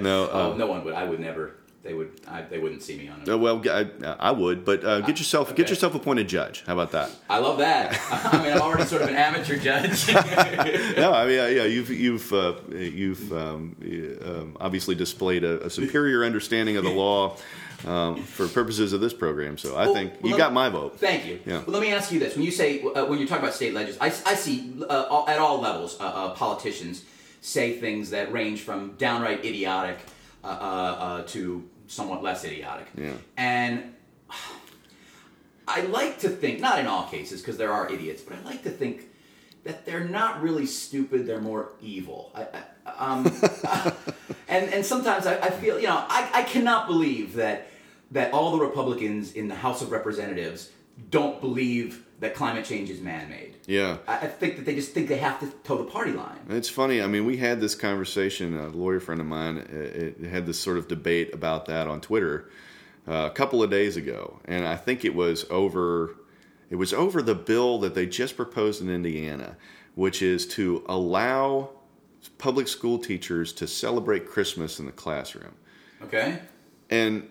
[0.00, 0.94] No, Oh, um, no one would.
[0.94, 1.52] I would never.
[1.82, 2.12] They would.
[2.28, 3.28] I, they wouldn't see me on it.
[3.28, 3.88] Uh, well, I,
[4.20, 6.62] I would, but uh, get yourself get yourself appointed judge.
[6.64, 7.10] How about that?
[7.28, 7.98] I love that.
[8.32, 10.06] I mean, I'm already sort of an amateur judge.
[11.02, 15.64] No, I mean, uh, yeah, you've you've uh, you've um, uh, um, obviously displayed a,
[15.66, 17.36] a superior understanding of the law
[17.86, 19.58] um, for purposes of this program.
[19.58, 21.00] So I Well, think you got my vote.
[21.00, 21.40] Thank you.
[21.44, 21.58] Yeah.
[21.66, 23.74] Well, let me ask you this: When you say uh, when you're talking about state
[23.74, 27.02] legis, I, I see uh, all, at all levels uh, uh, politicians
[27.40, 29.98] say things that range from downright idiotic
[30.44, 32.86] uh, uh, uh, to somewhat less idiotic.
[32.96, 33.12] Yeah.
[33.36, 33.94] And
[35.68, 38.62] I like to think, not in all cases, because there are idiots, but I like
[38.64, 39.08] to think
[39.64, 42.32] that they're not really stupid; they're more evil.
[42.34, 42.46] I,
[42.86, 43.26] I, um,
[44.48, 47.68] and and sometimes I, I feel, you know, I, I cannot believe that
[48.10, 50.70] that all the Republicans in the House of Representatives
[51.10, 53.56] don't believe that climate change is man-made.
[53.66, 53.98] Yeah.
[54.06, 56.38] I, I think that they just think they have to toe the party line.
[56.48, 57.02] It's funny.
[57.02, 58.56] I mean, we had this conversation.
[58.56, 62.00] A lawyer friend of mine uh, uh, had this sort of debate about that on
[62.00, 62.48] Twitter
[63.08, 66.14] uh, a couple of days ago, and I think it was over.
[66.70, 69.56] It was over the bill that they just proposed in Indiana,
[69.96, 71.70] which is to allow
[72.38, 75.54] public school teachers to celebrate Christmas in the classroom.
[76.04, 76.38] Okay.
[76.88, 77.28] And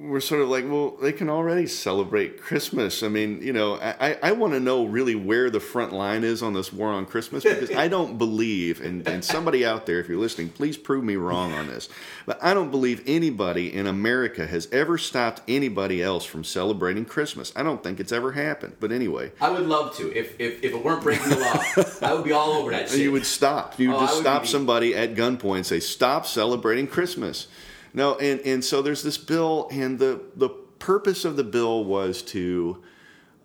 [0.00, 3.02] we're sort of like, well, they can already celebrate Christmas.
[3.02, 6.40] I mean, you know, I, I want to know really where the front line is
[6.40, 10.08] on this war on Christmas because I don't believe, and, and somebody out there, if
[10.08, 11.88] you're listening, please prove me wrong on this,
[12.26, 17.52] but I don't believe anybody in America has ever stopped anybody else from celebrating Christmas.
[17.56, 18.76] I don't think it's ever happened.
[18.78, 20.16] But anyway, I would love to.
[20.16, 23.00] If if, if it weren't breaking the law, I would be all over that shit.
[23.00, 23.80] you would stop.
[23.80, 27.48] You would Oh, just stop be- somebody at gunpoint and say, "Stop celebrating Christmas."
[27.94, 32.22] No, and and so there's this bill, and the the purpose of the bill was
[32.22, 32.82] to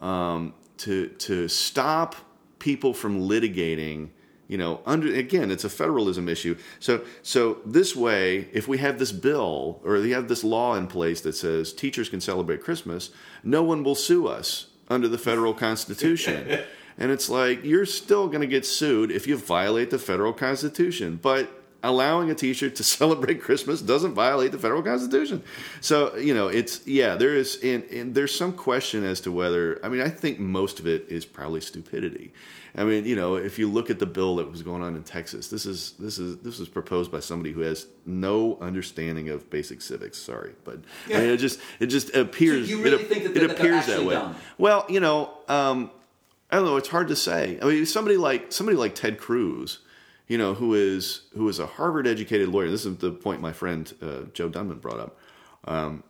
[0.02, 2.16] um, to to stop
[2.60, 4.10] people from litigating.
[4.48, 6.58] You know, under again, it's a federalism issue.
[6.80, 10.88] So so this way, if we have this bill or we have this law in
[10.88, 13.10] place that says teachers can celebrate Christmas,
[13.44, 16.60] no one will sue us under the federal constitution.
[16.98, 21.18] and it's like you're still going to get sued if you violate the federal constitution,
[21.22, 25.44] but allowing a teacher to celebrate Christmas doesn't violate the federal constitution.
[25.82, 29.80] So you know, it's yeah, there is, and, and there's some question as to whether.
[29.86, 32.34] I mean, I think most of it is probably stupidity.
[32.76, 35.04] I mean, you know, if you look at the bill that was going on in
[35.04, 39.48] Texas, this is this is this was proposed by somebody who has no understanding of
[39.52, 40.18] basic civics.
[40.18, 42.68] Sorry, but I mean, it just it just appears.
[42.70, 44.16] you really it, think that it they're- that they're appears that way?
[44.16, 44.36] dumb?
[44.58, 45.92] Well, you know, um,
[46.52, 46.78] I don't know.
[46.78, 47.60] It's hard to say.
[47.62, 49.78] I mean, somebody like somebody like Ted Cruz,
[50.28, 52.70] you know, who is who is a Harvard educated lawyer.
[52.70, 55.18] This is the point my friend uh, Joe Dunman brought up.
[55.66, 56.04] Um,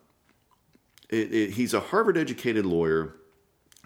[1.09, 3.15] it, it, he's a Harvard educated lawyer,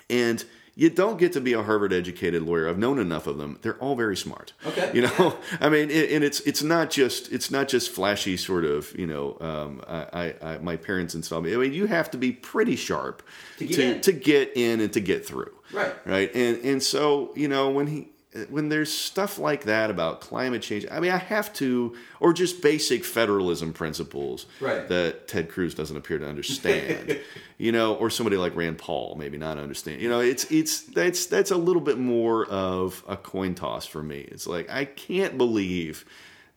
[0.09, 0.43] and
[0.75, 2.69] you don't get to be a Harvard educated lawyer.
[2.69, 4.53] I've known enough of them; they're all very smart.
[4.65, 4.91] Okay.
[4.93, 8.63] you know, I mean, it, and it's it's not just it's not just flashy sort
[8.63, 8.93] of.
[8.97, 10.05] You know, um, I,
[10.41, 11.53] I, I my parents installed me.
[11.53, 13.23] I mean, you have to be pretty sharp
[13.57, 14.01] To get to, in.
[14.01, 15.51] to get in and to get through.
[15.73, 15.95] Right.
[16.05, 16.35] Right.
[16.35, 18.09] And and so you know when he
[18.49, 22.61] when there's stuff like that about climate change, I mean, I have to, or just
[22.61, 24.87] basic federalism principles Right.
[24.89, 27.19] that Ted Cruz doesn't appear to understand,
[27.57, 30.01] you know, or somebody like Rand Paul maybe not understand.
[30.01, 34.03] You know, it's it's that's that's a little bit more of a coin toss for
[34.03, 34.19] me.
[34.31, 36.05] It's like I can't believe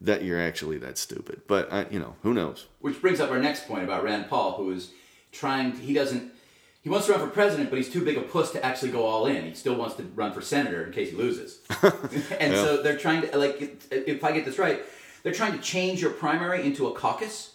[0.02, 2.66] that you're actually that stupid, but I, you know, who knows?
[2.80, 4.90] Which brings up our next point about Rand Paul, who is
[5.32, 5.72] trying.
[5.72, 6.32] He doesn't.
[6.82, 9.04] He wants to run for president, but he's too big a puss to actually go
[9.04, 9.44] all in.
[9.44, 11.60] He still wants to run for senator in case he loses.
[12.40, 13.84] and so they're trying to like.
[13.90, 14.82] If I get this right,
[15.22, 17.49] they're trying to change your primary into a caucus.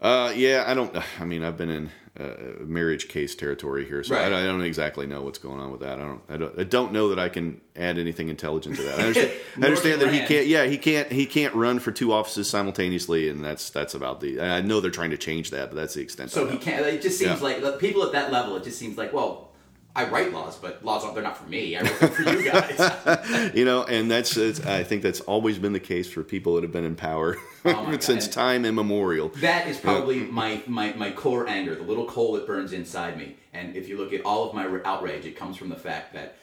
[0.00, 0.94] Uh, yeah, I don't.
[1.20, 2.34] I mean, I've been in uh,
[2.64, 4.28] marriage case territory here, so I, Right.
[4.30, 5.98] don't, I don't exactly know what's going on with that.
[5.98, 6.20] I don't.
[6.28, 6.58] I don't.
[6.58, 8.98] I don't know that I can add anything intelligent to that.
[8.98, 9.32] I understand,
[9.62, 10.46] I understand that he can't.
[10.46, 11.10] Yeah, he can't.
[11.12, 14.40] He can't run for two offices simultaneously, and that's that's about the.
[14.40, 16.30] I know they're trying to change that, but that's the extent.
[16.30, 16.84] So he can't.
[16.86, 17.46] It just seems Yeah.
[17.46, 18.56] like like, people at that level.
[18.56, 19.49] It just seems like well.
[19.94, 21.76] I write laws, but laws aren't, they're not for me.
[21.76, 23.54] I write them for you guys.
[23.54, 24.36] you know, and that's.
[24.60, 27.96] I think that's always been the case for people that have been in power Oh
[27.98, 28.32] since God.
[28.32, 29.30] time immemorial.
[29.40, 33.36] That is probably my, my, my core anger, the little coal that burns inside me.
[33.52, 36.36] And if you look at all of my outrage, it comes from the fact that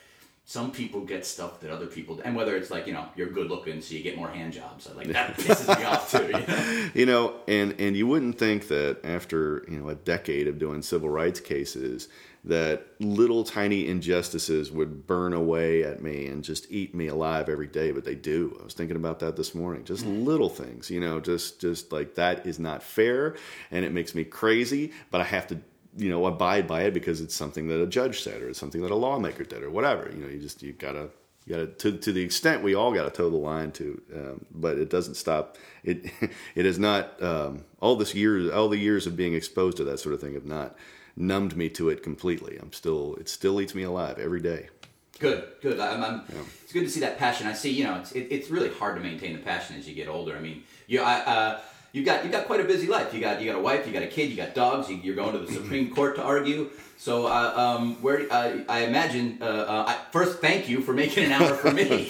[0.44, 3.50] some people get stuff that other people, and whether it's like you know you're good
[3.50, 4.90] looking, so you get more hand jobs.
[4.90, 6.26] I like that pisses me off too.
[6.26, 6.90] You know?
[6.94, 10.82] you know and and you wouldn't think that after you know a decade of doing
[10.82, 12.08] civil rights cases
[12.48, 17.68] that little tiny injustices would burn away at me and just eat me alive every
[17.68, 18.58] day but they do.
[18.60, 19.84] I was thinking about that this morning.
[19.84, 23.36] Just little things you know just just like that is not fair
[23.72, 25.60] and it makes me crazy but i have to
[25.98, 28.82] you know abide by it because it's something that a judge said or it's something
[28.82, 30.10] that a lawmaker did or whatever.
[30.14, 31.10] You know you just you gotta
[31.46, 34.46] you gotta to, to the extent we all got to toe the line to um,
[34.52, 36.12] but it doesn't stop it
[36.56, 40.00] it is not um, all this years all the years of being exposed to that
[40.00, 40.76] sort of thing have not
[41.18, 44.70] numbed me to it completely i'm still it still eats me alive every day
[45.20, 45.80] Good, good.
[45.80, 46.22] I'm, I'm,
[46.64, 47.48] It's good to see that passion.
[47.48, 47.72] I see.
[47.72, 50.36] You know, it's it, it's really hard to maintain the passion as you get older.
[50.36, 51.60] I mean, you I, uh,
[51.92, 53.14] you've got you've got quite a busy life.
[53.14, 54.90] You got you got a wife, you got a kid, you got dogs.
[54.90, 56.70] You, you're going to the Supreme Court to argue.
[57.00, 61.26] So, uh, um, where uh, I imagine uh, uh, I, first, thank you for making
[61.26, 61.84] an hour for me.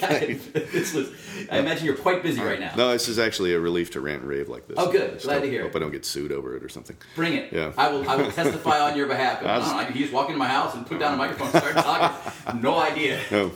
[0.52, 1.10] this was.
[1.50, 2.72] I imagine you're quite busy right now.
[2.74, 5.20] no this is actually a relief to rant and rave like this Oh, good.
[5.22, 5.64] Glad hope- to hear it.
[5.64, 7.52] hope i don't get sued over it or something Bring it.
[7.52, 7.72] Yeah.
[7.76, 8.08] I will.
[8.08, 9.40] I will testify on your behalf.
[9.44, 11.74] I know, I just walk into my house and put down a microphone and start
[11.76, 12.60] talking.
[12.62, 13.20] No idea.
[13.30, 13.52] no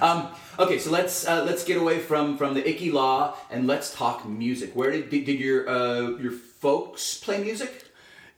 [0.00, 3.94] Um, okay, so let's uh, let's get away from from the icky law and let's
[3.94, 4.74] talk music.
[4.74, 7.84] Where did did, did your uh, your folks play music?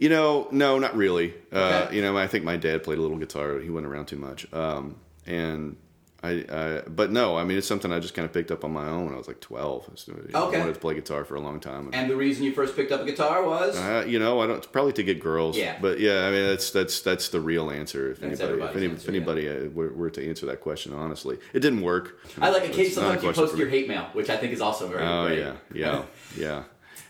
[0.02, 1.32] You know, no, not really.
[1.52, 1.96] Uh, Okay.
[1.96, 3.60] you know, I think my dad played a little guitar.
[3.60, 4.52] He went around too much.
[4.52, 5.76] Um, and
[6.24, 8.72] I, I, but no, I mean, it's something I just kind of picked up on
[8.72, 9.84] my own when I was like 12.
[9.88, 10.56] I, was, you know, Okay.
[10.56, 11.90] I wanted to play guitar for a long time.
[11.92, 14.72] And the reason you first picked up a guitar was uh, you know, I don't
[14.72, 15.56] probably to get girls.
[15.56, 15.78] Yeah.
[15.80, 18.10] But yeah, I mean, that's that's that's the real answer.
[18.10, 20.92] If That's anybody, if, any, answer, if anybody uh, were, were to answer that question
[20.92, 22.18] honestly, it didn't work.
[22.40, 24.52] I like It's occasionally not a sometimes you post your hate mail, which I think
[24.52, 25.38] is also very Oh great.
[25.38, 26.02] yeah, yeah,
[26.36, 26.62] yeah.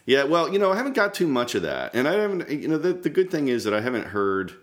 [0.04, 2.50] Yeah, well, you know, I haven't got too much of that, and I haven't.
[2.50, 4.54] You know, the the good thing is that I haven't heard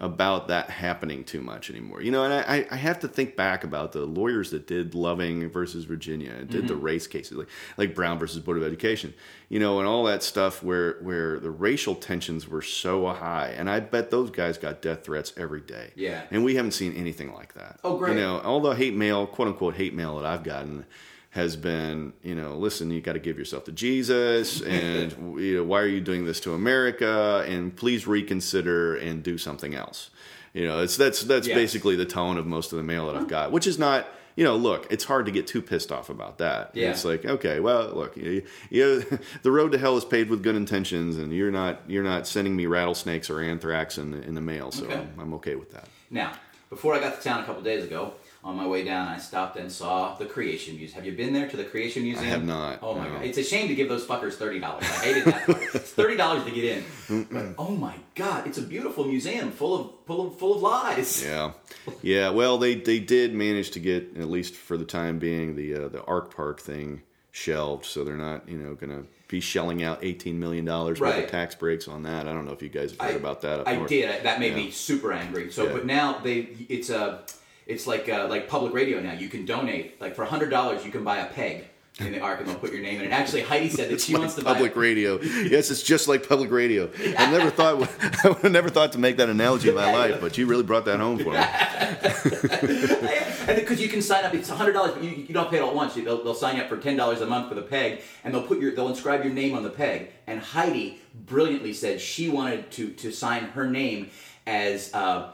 [0.00, 2.00] about that happening too much anymore.
[2.00, 5.50] You know, and I, I have to think back about the lawyers that did Loving
[5.50, 6.68] versus Virginia and did mm-hmm.
[6.68, 9.14] the race cases, like like Brown versus Board of Education,
[9.48, 13.68] you know, and all that stuff where where the racial tensions were so high, and
[13.68, 15.92] I bet those guys got death threats every day.
[15.96, 17.80] Yeah, and we haven't seen anything like that.
[17.82, 18.16] Oh, great.
[18.16, 20.86] You know, all the hate mail, quote unquote hate mail that I've gotten
[21.30, 25.64] has been, you know, listen, you got to give yourself to Jesus, and you know,
[25.64, 27.44] why are you doing this to America?
[27.46, 30.10] And please reconsider and do something else.
[30.54, 31.54] You know, it's that's that's yes.
[31.54, 34.06] basically the tone of most of the mail that I've got, which is not.
[34.34, 36.70] You know, look, it's hard to get too pissed off about that.
[36.72, 36.90] Yeah.
[36.92, 39.04] It's like, okay, well, look, you, you,
[39.42, 42.54] the road to hell is paved with good intentions, and you're not you're not sending
[42.54, 44.94] me rattlesnakes or anthrax in, in the mail, so okay.
[44.94, 45.88] I'm, I'm okay with that.
[46.08, 46.34] Now,
[46.70, 48.14] before I got to town a couple days ago,
[48.48, 50.94] on my way down, I stopped and saw the Creation Museum.
[50.94, 52.24] Have you been there to the Creation Museum?
[52.24, 52.78] I have not.
[52.80, 53.12] Oh my no.
[53.12, 54.84] god, it's a shame to give those fuckers thirty dollars.
[54.84, 55.48] I hated that.
[55.74, 57.26] it's thirty dollars to get in.
[57.30, 61.22] But oh my god, it's a beautiful museum full of full of full of lies.
[61.22, 61.52] Yeah,
[62.00, 62.30] yeah.
[62.30, 65.88] Well, they they did manage to get at least for the time being the uh,
[65.88, 69.98] the Ark Park thing shelved, so they're not you know going to be shelling out
[70.00, 71.16] eighteen million dollars right.
[71.16, 72.26] worth of tax breaks on that.
[72.26, 73.68] I don't know if you guys have heard I, about that.
[73.68, 73.90] I north.
[73.90, 74.24] did.
[74.24, 74.64] That made yeah.
[74.64, 75.52] me super angry.
[75.52, 75.72] So, yeah.
[75.74, 77.20] but now they it's a
[77.68, 79.12] it's like uh, like public radio now.
[79.12, 80.84] You can donate like for hundred dollars.
[80.84, 81.66] You can buy a peg
[82.00, 83.12] in the ark and they'll put your name in it.
[83.12, 85.20] Actually, Heidi said that it's she like wants to public buy radio.
[85.20, 86.90] yes, it's just like public radio.
[87.18, 87.74] I never thought
[88.24, 90.62] I would have never thought to make that analogy in my life, but you really
[90.62, 91.36] brought that home for me.
[93.48, 95.62] and because you can sign up, it's hundred dollars, but you, you don't pay it
[95.62, 95.94] all at once.
[95.94, 98.46] They'll, they'll sign you up for ten dollars a month for the peg, and they'll
[98.46, 100.12] put your they'll inscribe your name on the peg.
[100.26, 104.10] And Heidi brilliantly said she wanted to to sign her name
[104.46, 105.32] as uh,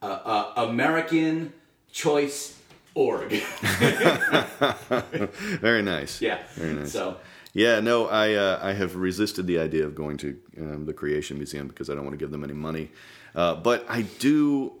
[0.00, 1.52] uh, uh, American
[1.94, 2.58] choice
[2.94, 3.30] org.
[5.60, 6.20] Very nice.
[6.20, 6.42] Yeah.
[6.54, 6.92] Very nice.
[6.92, 7.16] So.
[7.56, 11.36] Yeah, no, I uh, I have resisted the idea of going to um, the Creation
[11.36, 12.90] Museum because I don't want to give them any money,
[13.36, 14.72] uh, but I do.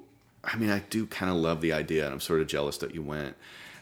[0.42, 2.92] I mean, I do kind of love the idea, and I'm sort of jealous that
[2.92, 3.36] you went.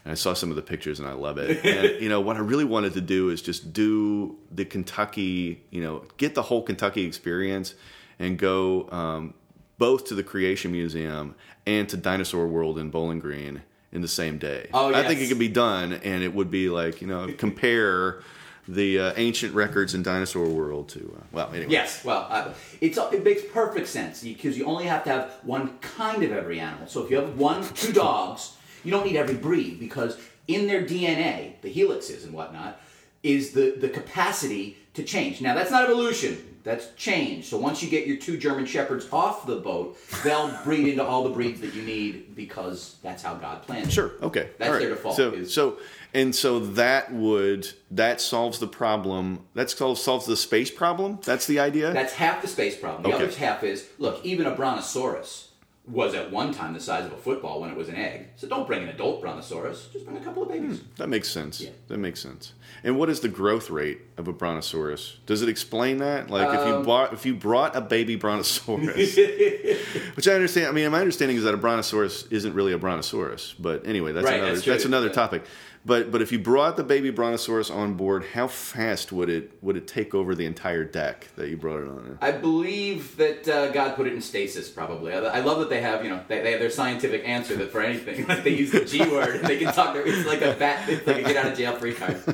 [0.05, 1.65] And I saw some of the pictures, and I love it.
[1.65, 5.81] And you know, what I really wanted to do is just do the Kentucky, you
[5.81, 7.73] know, get the whole Kentucky experience,
[8.19, 9.33] and go um,
[9.79, 11.33] both to the Creation Museum
[11.65, 14.69] and to Dinosaur World in Bowling Green in the same day.
[14.73, 15.05] Oh, yes.
[15.05, 18.21] I think it could be done, and it would be like you know compare
[18.67, 21.71] the uh, ancient records in Dinosaur World to uh, well anyway.
[21.71, 25.77] Yes, well, uh, it's it makes perfect sense because you only have to have one
[25.79, 26.87] kind of every animal.
[26.87, 30.81] So if you have one, two dogs, you don't need every breed because in their
[30.81, 32.79] DNA, the helixes and whatnot,
[33.21, 35.41] is the the capacity to change.
[35.41, 37.47] Now that's not evolution that's changed.
[37.47, 41.23] So once you get your two German Shepherds off the boat, they'll breed into all
[41.23, 43.91] the breeds that you need because that's how God planned it.
[43.91, 44.11] Sure.
[44.21, 44.49] Okay.
[44.57, 44.79] That's right.
[44.79, 45.15] their default.
[45.15, 45.77] So, is, so
[46.13, 49.45] and so that would that solves the problem.
[49.55, 51.19] That solves solves the space problem.
[51.23, 51.91] That's the idea.
[51.91, 53.03] That's half the space problem.
[53.03, 53.25] The okay.
[53.25, 54.23] other half is look.
[54.23, 55.49] Even a brontosaurus
[55.85, 58.27] was at one time the size of a football when it was an egg.
[58.37, 59.89] So don't bring an adult brontosaurus.
[59.91, 60.79] Just bring a couple of babies.
[60.79, 61.59] Hmm, that makes sense.
[61.59, 61.71] Yeah.
[61.89, 62.53] That makes sense.
[62.85, 65.17] And what is the growth rate of a brontosaurus?
[65.25, 66.29] Does it explain that?
[66.29, 69.17] Like um, if you um, bought if you brought a baby brontosaurus,
[70.15, 70.67] which I understand.
[70.67, 73.53] I mean, my understanding is that a brontosaurus isn't really a brontosaurus.
[73.59, 75.43] But anyway, that's right, another that's, that's another topic.
[75.85, 79.75] But but if you brought the baby brontosaurus on board, how fast would it would
[79.75, 82.17] it take over the entire deck that you brought it on?
[82.21, 84.69] I believe that uh, God put it in stasis.
[84.69, 85.13] Probably.
[85.13, 87.81] I, love that they have you know they, they have their scientific answer that for
[87.81, 89.95] anything like they use the G word they can talk.
[89.97, 90.87] It's like a bat.
[90.87, 92.15] It's like a get out of jail free card.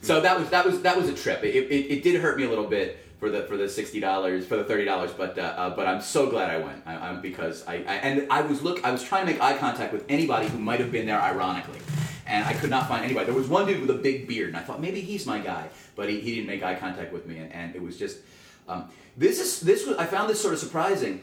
[0.00, 1.44] so that was that was that was a trip.
[1.44, 4.46] It, it, it did hurt me a little bit for the for the sixty dollars
[4.46, 6.82] for the thirty dollars, but uh, uh, but I'm so glad I went.
[6.86, 9.56] I, I'm because I, I, and I was look I was trying to make eye
[9.58, 11.78] contact with anybody who might have been there ironically,
[12.26, 13.26] and I could not find anybody.
[13.26, 15.68] There was one dude with a big beard, and I thought maybe he's my guy,
[15.94, 18.18] but he, he didn't make eye contact with me, and, and it was just
[18.66, 21.22] um, this is this was I found this sort of surprising.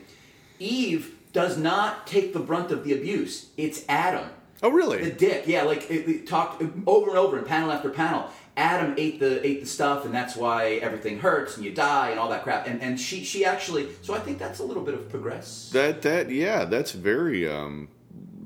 [0.60, 3.50] Eve does not take the brunt of the abuse.
[3.58, 4.30] It's Adam.
[4.64, 5.04] Oh, really?
[5.04, 5.64] The dick, yeah.
[5.64, 9.62] Like it, it talked over and over in panel after panel, Adam ate the ate
[9.62, 12.68] the stuff, and that's why everything hurts and you die and all that crap.
[12.68, 13.88] And and she she actually.
[14.02, 15.70] So I think that's a little bit of progress.
[15.72, 17.88] That that yeah, that's very um,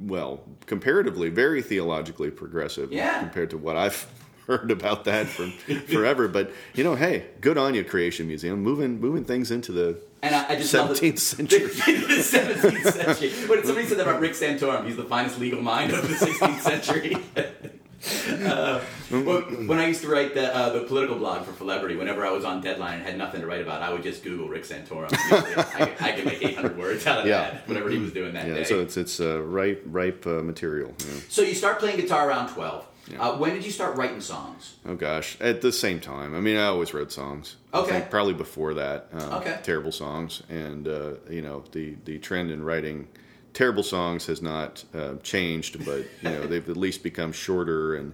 [0.01, 2.91] well comparatively very theologically progressive.
[2.91, 3.20] Yeah.
[3.20, 4.05] compared to what I've
[4.47, 5.47] heard about that for
[5.88, 6.28] forever.
[6.28, 10.36] But you know, hey, good on you, Creation Museum, moving moving things into the and
[10.36, 11.59] I, I just 17th century.
[11.68, 13.47] the 17th century.
[13.47, 14.86] But somebody said that about Rick Santorum.
[14.86, 17.18] He's the finest legal mind of the 16th century.
[18.45, 18.82] uh,
[19.12, 22.45] when I used to write the, uh, the political blog for Celebrity, whenever I was
[22.45, 25.09] on deadline and had nothing to write about, I would just Google Rick Santorum.
[25.14, 27.51] I, I could make 800 words out of yeah.
[27.51, 28.64] that whenever he was doing that yeah, day.
[28.64, 30.93] So it's it's uh, ripe ripe uh, material.
[31.30, 32.88] So you start playing guitar around 12.
[33.07, 33.22] Yeah.
[33.22, 34.76] Uh, when did you start writing songs?
[34.86, 36.36] Oh gosh, at the same time.
[36.36, 37.57] I mean, I always wrote songs.
[37.74, 38.05] Okay.
[38.09, 39.07] probably before that.
[39.12, 39.59] Um, Okay.
[39.64, 43.07] Terrible songs, and uh, you know the the trend in writing
[43.53, 48.14] terrible songs has not uh, changed, but you know they've at least become shorter and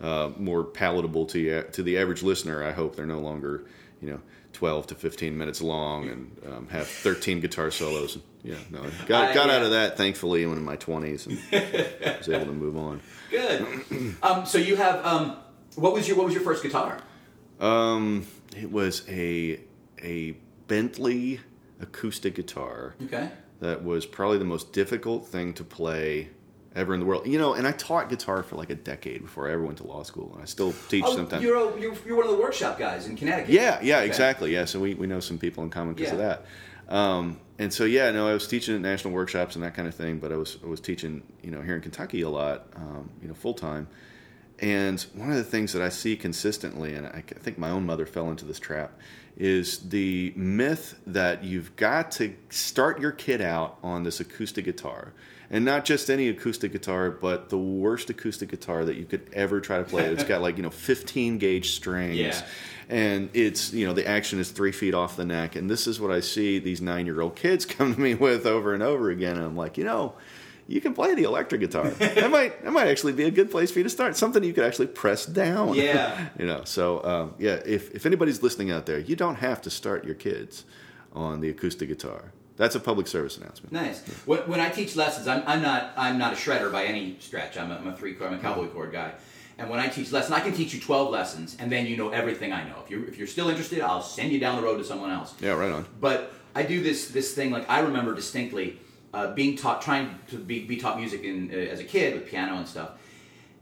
[0.00, 2.62] uh, more palatable to you, to the average listener.
[2.64, 3.64] I hope they're no longer
[4.00, 4.20] you know.
[4.54, 8.14] 12 to 15 minutes long and um, have 13 guitar solos.
[8.16, 9.64] And, Yeah, no, I got, got out yeah.
[9.66, 11.38] of that thankfully when in my 20s and
[12.18, 13.00] was able to move on.
[13.30, 14.16] Good.
[14.22, 15.36] um, so you have um,
[15.76, 16.98] what was your what was your first guitar?
[17.60, 18.26] Um,
[18.56, 19.60] it was a
[20.02, 20.32] a
[20.66, 21.40] Bentley
[21.80, 23.30] acoustic guitar Okay.
[23.60, 26.30] that was probably the most difficult thing to play
[26.78, 27.26] ever in the world.
[27.26, 29.86] You know, and I taught guitar for like a decade before I ever went to
[29.86, 31.42] law school, and I still teach Oh, sometimes.
[31.42, 33.50] you're, a, you're you're one of the workshop guys in Connecticut.
[33.50, 34.06] Yeah, yeah, Okay.
[34.06, 34.54] exactly.
[34.54, 36.46] Yeah, so we, we know some people in common because of that.
[36.88, 39.94] Um, and so yeah, no, I was teaching at national workshops and that kind of
[39.94, 43.10] thing, but I was I was teaching you know here in Kentucky a lot, um,
[43.20, 43.88] you know, full time.
[44.60, 48.06] And one of the things that I see consistently, and I think my own mother
[48.06, 48.90] fell into this trap,
[49.36, 55.12] is the myth that you've got to start your kid out on this acoustic guitar.
[55.50, 59.60] And not just any acoustic guitar, but the worst acoustic guitar that you could ever
[59.60, 60.04] try to play.
[60.04, 62.16] It's got like, you know, 15 gauge strings.
[62.16, 62.42] Yeah.
[62.90, 65.56] And it's, you know, the action is three feet off the neck.
[65.56, 68.46] And this is what I see these nine year old kids come to me with
[68.46, 69.36] over and over again.
[69.36, 70.14] And I'm like, you know,
[70.68, 71.88] you can play the electric guitar.
[71.90, 74.16] that might that might actually be a good place for you to start.
[74.16, 75.74] Something you could actually press down.
[75.74, 76.28] Yeah.
[76.38, 76.62] you know.
[76.64, 80.14] So um, yeah, if if anybody's listening out there, you don't have to start your
[80.14, 80.64] kids
[81.14, 82.32] on the acoustic guitar.
[82.58, 83.72] That's a public service announcement.
[83.72, 84.00] Nice.
[84.26, 87.56] When, when I teach lessons, I'm, I'm not I'm not a shredder by any stretch.
[87.56, 89.12] I'm a, I'm a three chord, I'm a cowboy chord guy.
[89.56, 92.10] And when I teach lessons, I can teach you 12 lessons, and then you know
[92.10, 92.76] everything I know.
[92.84, 95.34] If you're if you're still interested, I'll send you down the road to someone else.
[95.40, 95.86] Yeah, right on.
[96.00, 98.78] But I do this this thing like I remember distinctly
[99.14, 102.28] uh, being taught, trying to be, be taught music in, uh, as a kid with
[102.28, 102.90] piano and stuff,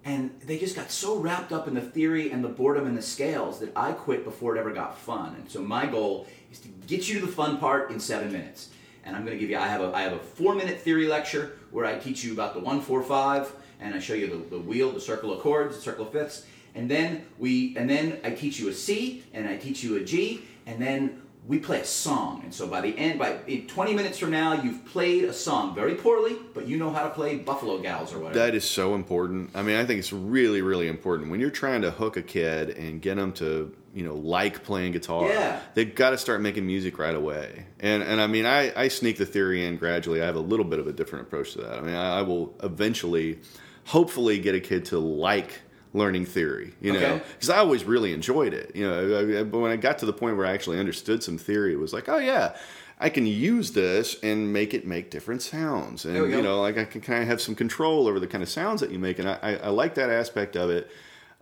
[0.05, 3.03] and they just got so wrapped up in the theory and the boredom and the
[3.03, 5.35] scales that I quit before it ever got fun.
[5.37, 8.71] And so my goal is to get you to the fun part in seven minutes.
[9.07, 11.07] And I'm going to give you I have a I have a four minute theory
[11.07, 13.51] lecture where I teach you about the one four five
[13.81, 16.45] and I show you the, the wheel, the circle of chords, the circle of fifths,
[16.75, 20.05] and then we and then I teach you a C and I teach you a
[20.05, 22.41] G and then we play a song.
[22.43, 25.75] And so by the end, by in 20 minutes from now, you've played a song
[25.75, 28.39] very poorly, but you know how to play Buffalo Gals or whatever.
[28.39, 29.51] That is so important.
[29.55, 32.71] I mean, I think it's really, really important when you're trying to hook a kid
[32.71, 35.27] and get them to, you know, like playing guitar.
[35.27, 35.59] Yeah.
[35.75, 37.65] They've got to start making music right away.
[37.81, 40.21] And and I mean, I, I sneak the theory in gradually.
[40.23, 41.79] I have a little bit of a different approach to that.
[41.79, 43.39] I mean, I, I will eventually,
[43.87, 45.61] hopefully, get a kid to like
[45.95, 46.75] learning theory.
[46.83, 48.77] You know, because I always really enjoyed it.
[48.77, 51.39] You know, I- but when I got to the point where I actually understood some
[51.39, 52.55] theory, it was like, oh yeah.
[52.99, 56.37] I can use this and make it make different sounds, and There we go.
[56.39, 58.81] you know, like I can kind of have some control over the kind of sounds
[58.81, 60.91] that you make, and I, I, I like that aspect of it.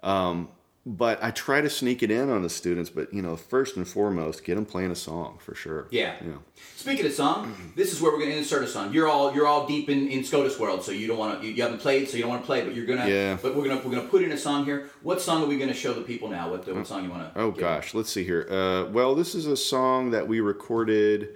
[0.03, 0.49] Um,
[0.87, 2.91] but I try to sneak it in on the students.
[2.91, 5.89] But you know, first and foremost, get them playing a song for sure.
[5.91, 6.15] Yeah.
[6.23, 6.39] You know.
[6.77, 8.93] Speaking of song, this is where we're going to insert a song.
[8.93, 11.55] You're all you're all deep in, in SCOTUS world, so you don't want to you,
[11.55, 13.09] you haven't played, so you don't want to play, but you're gonna.
[13.09, 13.39] Yeah.
[13.41, 14.91] But we're gonna we're gonna put in a song here.
[15.03, 16.51] What song are we going to show the people now?
[16.51, 17.41] What what song you want to?
[17.41, 18.47] Oh gosh, let's see here.
[18.51, 21.31] Uh, well, this is a song that we recorded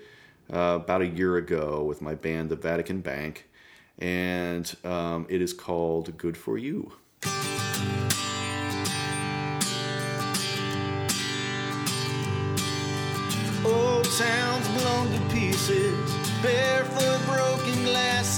[0.52, 3.48] uh, about a year ago with my band, the Vatican Bank,
[3.98, 6.92] and um, it is called "Good for You."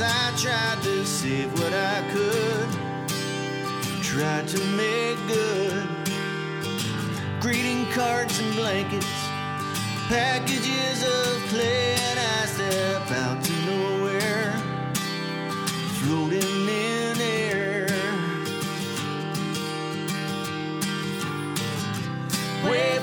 [0.02, 2.68] I tried to save what I could,
[4.02, 5.88] tried to make good.
[7.40, 9.06] Greeting cards and blankets,
[10.08, 14.52] packages of clay, and I step out to nowhere,
[16.00, 17.86] floating in air.
[22.64, 23.00] Wait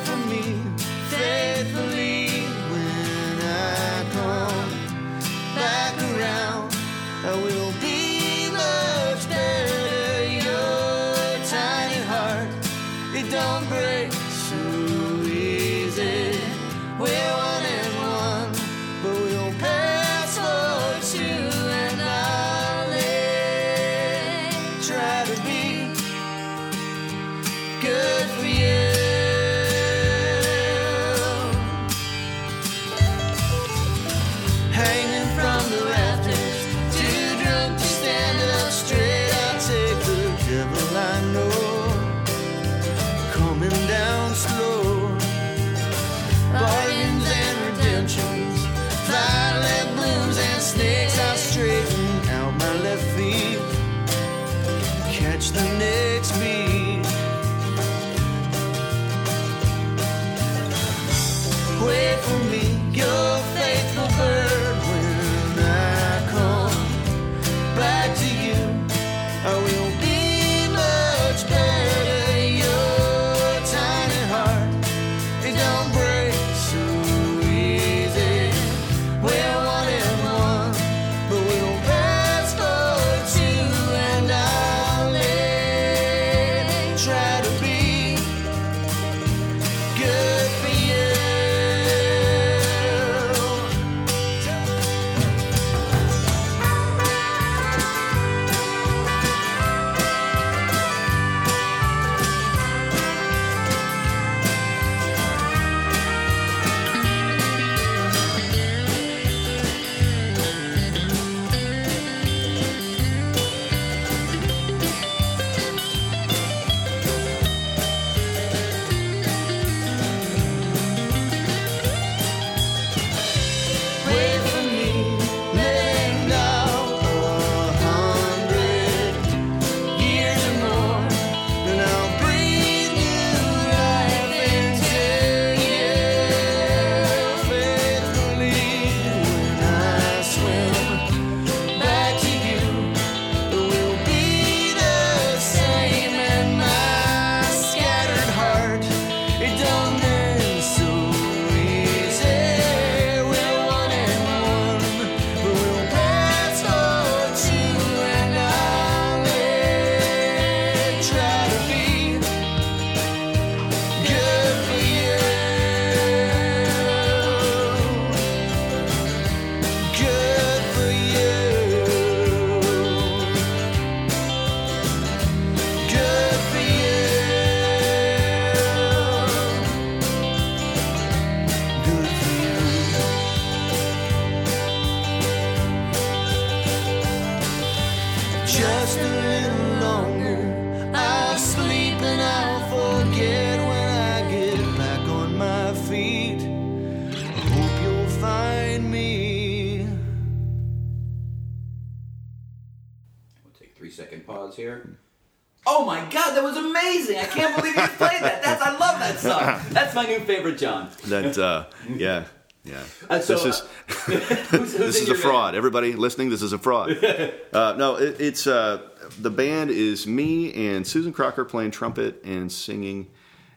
[210.56, 210.90] favorite, John.
[211.06, 212.26] That uh, yeah.
[212.64, 213.66] Yeah, Uh, so, this is uh,
[214.12, 215.56] who's- who's this is a fraud.
[215.56, 217.02] Everybody listening, this is a fraud.
[217.54, 218.82] uh, no, it, it's uh,
[219.22, 223.08] the band is me and Susan Crocker playing trumpet and singing,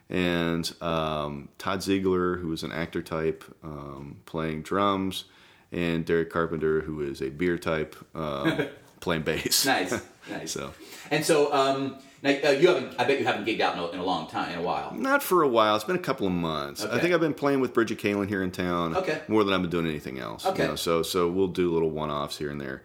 [0.08, 5.24] and um, Todd Ziegler, who is an actor type, um, playing drums,
[5.72, 8.68] and Derek Carpenter, who is a beer type, um,
[9.00, 9.66] playing bass.
[9.66, 10.52] Nice, nice.
[10.52, 10.72] So
[11.10, 12.94] And so, um, now uh, you haven't.
[12.98, 14.92] I bet you haven't gigged out in a, in a long time, in a while.
[14.94, 15.74] not for a while.
[15.76, 16.84] It's been a couple of months.
[16.84, 18.96] I think I've been playing with Bridget Kalen here in town.
[18.96, 19.20] Okay.
[19.28, 20.44] More than I've been doing anything else.
[20.44, 20.66] you Okay.
[20.66, 22.82] know, so so we'll do little one offs here and there.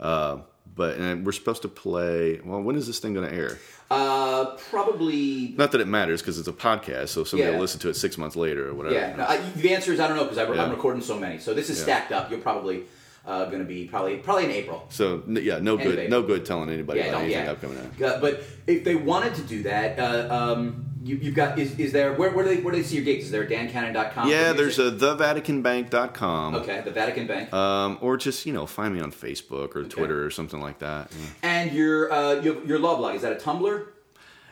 [0.00, 0.38] Uh,
[0.74, 2.40] but and we're supposed to play.
[2.44, 3.58] Well, when is this thing going to air?
[3.90, 5.54] Uh, probably.
[5.56, 7.56] Not that it matters because it's a podcast, so somebody Yeah.
[7.56, 8.94] will listen to it six months later or whatever.
[8.94, 9.16] Yeah.
[9.16, 10.62] No, I, the answer is I don't know because Yeah.
[10.62, 11.38] I'm recording so many.
[11.38, 11.84] So this is Yeah.
[11.84, 12.30] stacked up.
[12.30, 12.82] You'll probably
[13.28, 14.84] uh, going to be probably probably in April.
[14.88, 17.52] So yeah, no good, no good telling anybody Yeah, about anything yeah.
[17.52, 17.78] upcoming.
[17.78, 18.20] Out.
[18.20, 22.14] But if they wanted to do that, uh, um, you, you've got is, is there
[22.14, 23.26] where, where do they where do they see your gigs?
[23.26, 24.28] Is there a dancanon.com?
[24.28, 26.54] Yeah, there's a thevaticanbank.com.
[26.56, 30.24] okay the Vatican Bank Um, or just you know find me on Facebook or Twitter
[30.24, 31.10] or something like that.
[31.12, 31.26] Yeah.
[31.50, 33.86] and your uh, your, your law blog is that a Tumblr?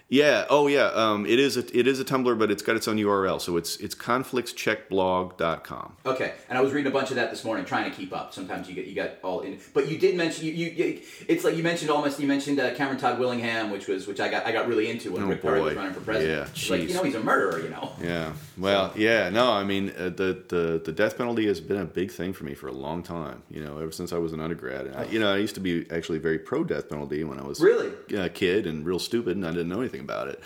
[0.08, 0.44] Yeah.
[0.50, 0.86] Oh, yeah.
[0.94, 1.56] Um, it is.
[1.56, 3.40] A, it is a Tumblr, but it's got its own URL.
[3.40, 5.96] So it's it's conflictscheckblog.com.
[6.06, 8.32] Okay, and I was reading a bunch of that this morning, trying to keep up.
[8.32, 11.44] Sometimes you get you got all in, but you did mention you, you, you it's
[11.44, 14.46] like you mentioned almost you mentioned uh, Cameron Todd Willingham, which was which I got
[14.46, 16.50] I got really into when Oh, Rick Perry was running for president.
[16.54, 17.92] Yeah, like you know he's a murderer, you know.
[18.02, 18.32] Yeah.
[18.58, 19.28] Well, yeah.
[19.30, 22.44] No, I mean uh, the the the death penalty has been a big thing for
[22.44, 23.42] me for a long time.
[23.50, 24.86] You know, ever since I was an undergrad.
[24.86, 27.42] And I, you know, I used to be actually very pro death penalty when I
[27.46, 27.90] was Really?
[28.16, 30.40] a kid and real stupid, and I didn't know anything about it.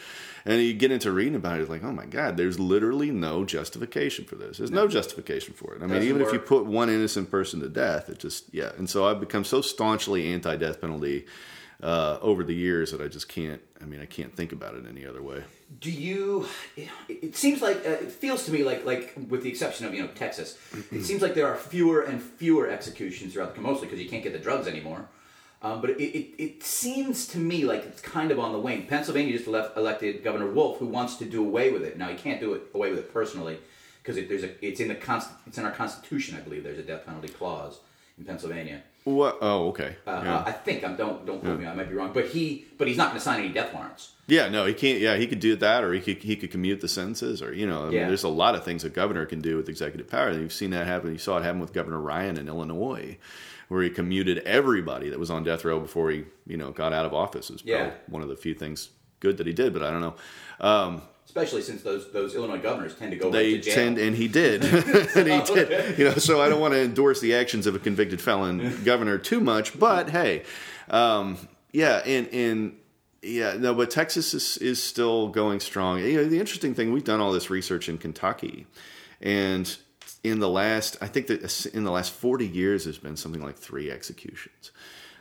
[0.44, 3.44] And you get into reading about it, it's like, oh my god, there's literally no
[3.44, 4.59] justification for this.
[4.59, 5.78] There's no justification for it.
[5.78, 8.72] I mean, Doesn't even if you put one innocent person to death, it just yeah.
[8.78, 11.26] And so I've become so staunchly anti-death penalty
[11.82, 13.61] uh, over the years that I just can't.
[13.80, 15.42] I mean, I can't think about it any other way.
[15.80, 16.46] Do you?
[17.09, 20.03] It seems like uh, it feels to me like like with the exception of you
[20.03, 20.59] know Texas,
[20.90, 24.09] it seems like there are fewer and fewer executions throughout the country, mostly because you
[24.09, 25.09] can't get the drugs anymore.
[25.62, 28.86] Um, but it, it, it seems to me like it's kind of on the wane.
[28.86, 31.98] Pennsylvania just elect, elected Governor Wolf, who wants to do away with it.
[31.98, 33.58] Now he can't do it away with it personally
[34.02, 36.36] because it, there's a it's in the const, it's in our constitution.
[36.36, 37.78] I believe there's a death penalty clause
[38.18, 38.82] in Pennsylvania.
[39.04, 39.38] What?
[39.40, 39.96] Oh, okay.
[40.06, 40.42] Uh, yeah.
[40.46, 41.66] I think I'm don't don't quote me.
[41.66, 44.12] I might be wrong, but he but he's not going to sign any death warrants.
[44.26, 44.98] Yeah, no, he can't.
[45.00, 47.66] Yeah, he could do that, or he could he could commute the sentences, or you
[47.66, 48.08] know, I mean, Yeah.
[48.08, 50.32] there's a lot of things a governor can do with executive power.
[50.32, 51.12] You've seen that happen.
[51.12, 53.16] You saw it happen with Governor Ryan in Illinois,
[53.70, 57.06] where he commuted everybody that was on death row before he you know got out
[57.06, 57.48] of office.
[57.50, 57.92] Is Yeah.
[58.08, 58.90] one of the few things
[59.20, 60.14] good that he did, but I don't know.
[60.60, 63.74] Um, Especially since those those Illinois governors tend to go they right to jail.
[63.74, 65.96] tend, and he did, and he did.
[65.98, 69.16] You know, so I don't want to endorse the actions of a convicted felon governor
[69.18, 70.42] too much, but hey,
[70.88, 71.38] um,
[71.70, 72.76] yeah, and and
[73.22, 76.00] yeah, no, but Texas is is still going strong.
[76.00, 78.66] You know, the interesting thing, we've done all this research in Kentucky,
[79.20, 79.76] and
[80.22, 83.56] in the last, I think that in the last forty years, there's been something like
[83.56, 84.70] three executions.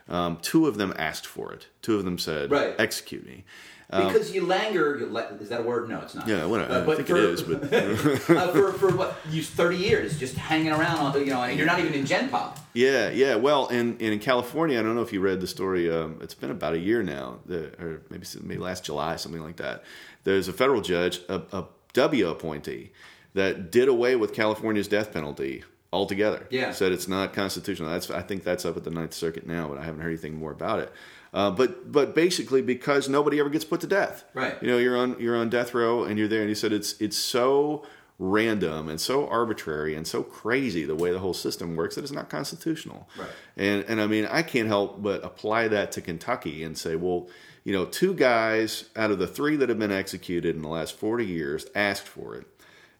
[0.08, 1.68] Um, two of them asked for it.
[1.82, 2.74] Two of them said, Right.
[2.78, 3.44] "Execute me."
[3.90, 5.88] Because you langer, you is that a word?
[5.88, 6.28] No, it's not.
[6.28, 6.74] Yeah, whatever.
[6.74, 10.36] Uh, I think for, it is, but uh, for, for what, you 30 years just
[10.36, 12.60] hanging around, on, you know, and you're not even in Gen Pop.
[12.72, 13.34] Yeah, yeah.
[13.34, 15.90] Well, in in California, I don't know if you read the story.
[15.90, 19.56] Um, it's been about a year now, the, or maybe maybe last July, something like
[19.56, 19.82] that.
[20.22, 22.92] There's a federal judge, a, a W appointee,
[23.34, 26.46] that did away with California's death penalty altogether.
[26.50, 26.72] Yeah.
[26.72, 27.90] said it's not constitutional.
[27.90, 30.36] That's I think that's up at the Ninth Circuit now, but I haven't heard anything
[30.36, 30.92] more about it.
[31.32, 34.24] Uh, but but basically because nobody ever gets put to death.
[34.34, 34.56] Right.
[34.60, 37.00] You know, you're on you're on death row and you're there, and he said it's
[37.00, 37.86] it's so
[38.18, 42.12] random and so arbitrary and so crazy the way the whole system works that it's
[42.12, 43.08] not constitutional.
[43.16, 43.30] Right.
[43.56, 47.28] And and I mean, I can't help but apply that to Kentucky and say, well,
[47.62, 50.96] you know, two guys out of the three that have been executed in the last
[50.96, 52.46] 40 years asked for it.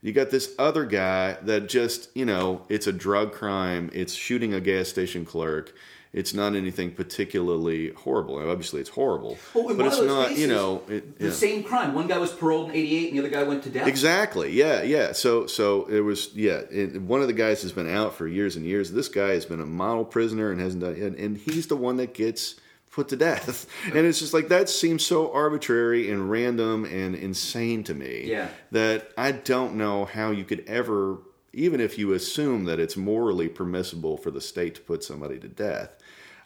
[0.02, 4.54] You got this other guy that just, you know, it's a drug crime, it's shooting
[4.54, 5.74] a gas station clerk.
[6.12, 8.36] It's not anything particularly horrible.
[8.50, 10.28] Obviously, it's horrible, oh, Well, but it's not.
[10.28, 11.30] cases, you know, it, The yeah.
[11.32, 11.94] same crime.
[11.94, 13.86] One guy was paroled in 88 and the other guy went to death.
[13.86, 14.50] Exactly.
[14.50, 14.82] Yeah.
[14.82, 15.12] Yeah.
[15.12, 16.34] So so it was.
[16.34, 16.62] Yeah.
[16.68, 18.90] It, one of the guys has been out for years and years.
[18.90, 20.94] This guy has been a model prisoner and hasn't done.
[20.94, 22.56] And, and he's the one that gets
[22.90, 23.66] put to death.
[23.94, 28.24] And it's just like that seems so arbitrary and random and insane to me.
[28.26, 28.48] Yeah.
[28.70, 31.18] That I don't know how you could ever,
[31.52, 35.48] even if you assume that it's morally permissible for the state to put somebody to
[35.48, 35.90] death.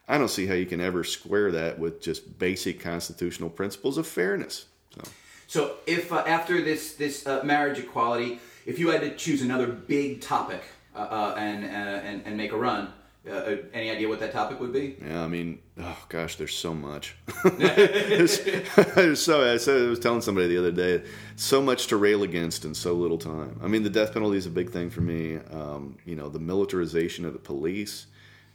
[0.07, 4.07] I don't see how you can ever square that with just basic constitutional principles of
[4.07, 4.67] fairness.
[4.95, 5.03] So.
[5.47, 9.67] So, if uh, after this this uh, marriage equality, if you had to choose another
[9.67, 10.63] big topic
[10.95, 12.93] uh, uh, and, uh, and and make a run,
[13.29, 14.97] uh, uh, any idea what that topic would be?
[15.05, 17.17] Yeah, I mean, oh gosh, there's so much.
[17.45, 21.03] there's, so I said I was telling somebody the other day,
[21.37, 23.59] so much to rail against in so little time.
[23.63, 25.37] I mean, the death penalty is a big thing for me.
[25.53, 28.07] Um, you know, the militarization of the police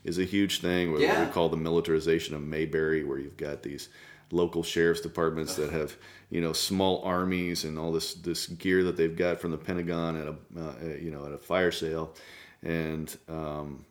[0.03, 0.91] is a huge thing.
[0.91, 1.25] What Yeah.
[1.25, 3.89] we call the militarization of Mayberry, where you've got these
[4.31, 5.97] local sheriff's departments that have
[6.29, 10.15] you know small armies and all this this gear that they've got from the Pentagon
[10.15, 12.13] at a uh, you know at a fire sale,
[12.61, 13.85] and um,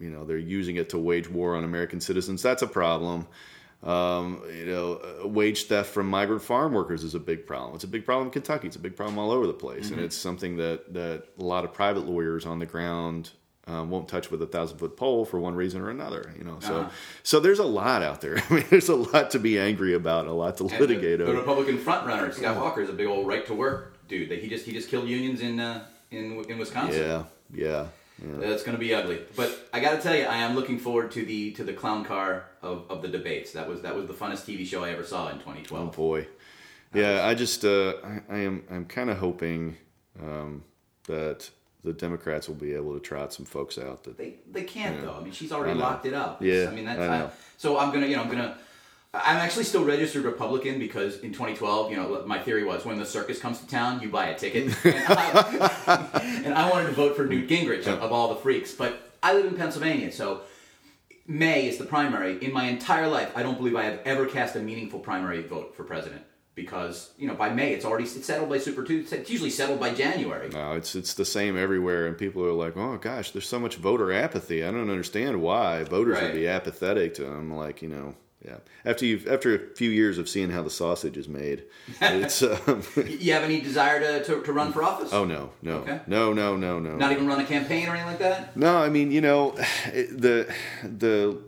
[0.00, 2.42] you know they're using it to wage war on American citizens.
[2.42, 3.26] That's a problem.
[3.82, 7.76] Um, you know, uh, wage theft from migrant farm workers is a big problem.
[7.76, 8.66] It's a big problem in Kentucky.
[8.66, 11.64] It's a big problem all over the place, and it's something that that a lot
[11.64, 13.30] of private lawyers on the ground
[13.68, 16.32] um, won't touch with a thousand foot pole for one reason or another.
[16.36, 16.90] You know, so Uh-huh.
[17.22, 18.38] so there's a lot out there.
[18.50, 21.26] I mean, there's a lot to be angry about, a lot to And litigate the,
[21.26, 21.34] the.
[21.34, 24.28] Republican frontrunner Scott Walker is a big old right to work dude.
[24.30, 27.00] That he just he just killed unions in uh, in in Wisconsin.
[27.00, 27.22] Yeah,
[27.54, 27.86] yeah,
[28.22, 28.48] yeah.
[28.48, 29.20] That's going to be ugly.
[29.36, 32.04] But I got to tell you, I am looking forward to the to the clown
[32.04, 33.52] car of, of the debates.
[33.52, 35.48] That was that was the funnest TV show I ever saw in 2012.
[35.88, 35.96] Oh 2012.
[35.96, 36.26] boy,
[36.94, 37.26] yeah.
[37.26, 39.76] I just uh, I, I am I'm kind of hoping
[40.20, 40.64] um,
[41.06, 41.50] that
[41.84, 45.02] the Democrats will be able to trot some folks out that They they can't Yeah.
[45.06, 45.14] though.
[45.14, 46.42] I mean, she's already locked it up.
[46.42, 47.22] Yeah, I mean that's I.
[47.24, 48.56] I- so I'm gonna you know I'm gonna.
[49.14, 53.06] I'm actually still registered Republican because in 2012, you know, my theory was when the
[53.06, 54.74] circus comes to town, you buy a ticket.
[54.84, 58.72] And I, and I wanted to vote for Newt Gingrich of, of all the freaks.
[58.72, 60.42] But I live in Pennsylvania, so
[61.26, 62.42] May is the primary.
[62.44, 65.74] In my entire life, I don't believe I have ever cast a meaningful primary vote
[65.74, 66.22] for president
[66.54, 69.18] because you know by May it's already it's settled by Super Tuesday.
[69.18, 70.50] It's usually settled by January.
[70.50, 73.76] No, it's it's the same everywhere, and people are like, "Oh gosh, there's so much
[73.76, 74.62] voter apathy.
[74.64, 76.24] I don't understand why voters Right.
[76.24, 78.14] would be apathetic to." them." like, you know,
[78.44, 78.58] yeah.
[78.84, 81.64] After you've after a few years of seeing how the sausage is made,
[82.00, 85.12] it's um, You have any desire to, to, to run for office?
[85.12, 86.00] oh no, no, Okay.
[86.06, 88.56] no, no, no, no, Not even run a campaign or anything like that?
[88.56, 89.50] No, I mean, you know,
[89.92, 90.52] the
[90.84, 91.38] the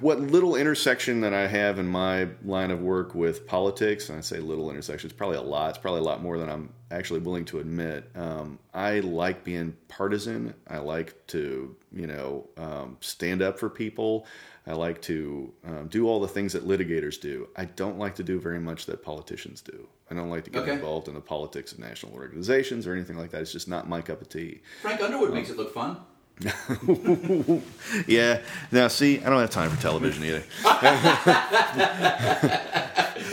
[0.00, 4.22] what little intersection that I have in my line of work with politics, and I
[4.22, 5.68] say little intersection, it's probably a lot.
[5.70, 8.10] It's probably a lot more than I'm actually willing to admit.
[8.16, 10.54] Um, I like being partisan.
[10.66, 14.26] I like to, you know, um, stand up for people.
[14.68, 17.48] I like to um, do all the things that litigators do.
[17.56, 19.88] I don't like to do very much that politicians do.
[20.10, 20.72] I don't like to get Okay.
[20.74, 23.40] involved in the politics of national organizations or anything like that.
[23.40, 24.60] It's just not my cup of tea.
[24.82, 25.96] Frank Underwood makes it look fun.
[28.06, 28.40] Yeah.
[28.70, 30.44] Now, see, I don't have time for television either.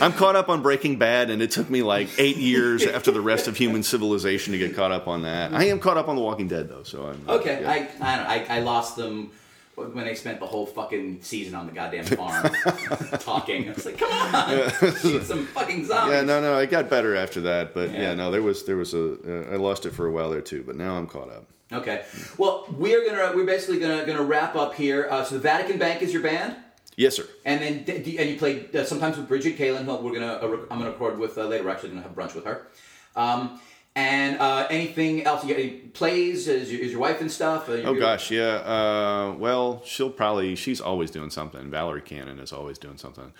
[0.00, 3.20] I'm caught up on Breaking Bad, and it took me like eight years after the
[3.20, 5.54] rest of human civilization to get caught up on that.
[5.54, 6.82] I am caught up on The Walking Dead, though.
[6.82, 7.70] So I'm Okay, yeah.
[7.70, 8.30] I, I don't know.
[8.54, 9.30] I, I lost them
[9.76, 12.50] when they spent the whole fucking season on the goddamn farm
[13.20, 13.68] talking.
[13.68, 16.14] I was like, come on, shoot some fucking zombies.
[16.14, 18.14] Yeah, no, no, it got better after that, but yeah, Yeah.
[18.14, 20.62] no, there was there was a uh, I lost it for a while there too,
[20.66, 21.46] but now I'm caught up.
[21.72, 22.04] Okay.
[22.38, 25.08] Well, we're gonna we're basically gonna gonna wrap up here.
[25.10, 26.56] Uh, so the Vatican Bank is your band,
[26.96, 27.26] Yes, sir.
[27.44, 29.84] and then and you played uh, sometimes with Bridget Kalen.
[29.84, 31.64] who We're gonna uh, I'm gonna record with uh, later.
[31.64, 32.68] We're actually gonna have brunch with her.
[33.16, 33.60] Um,
[33.96, 35.42] and uh, anything else?
[35.42, 36.46] You got any plays?
[36.46, 37.68] Is your, is your wife and stuff?
[37.68, 38.56] Uh, Oh gosh, yeah.
[38.58, 41.70] Uh, well, she'll probably she's always doing something.
[41.70, 43.32] Valerie Canon is always doing something.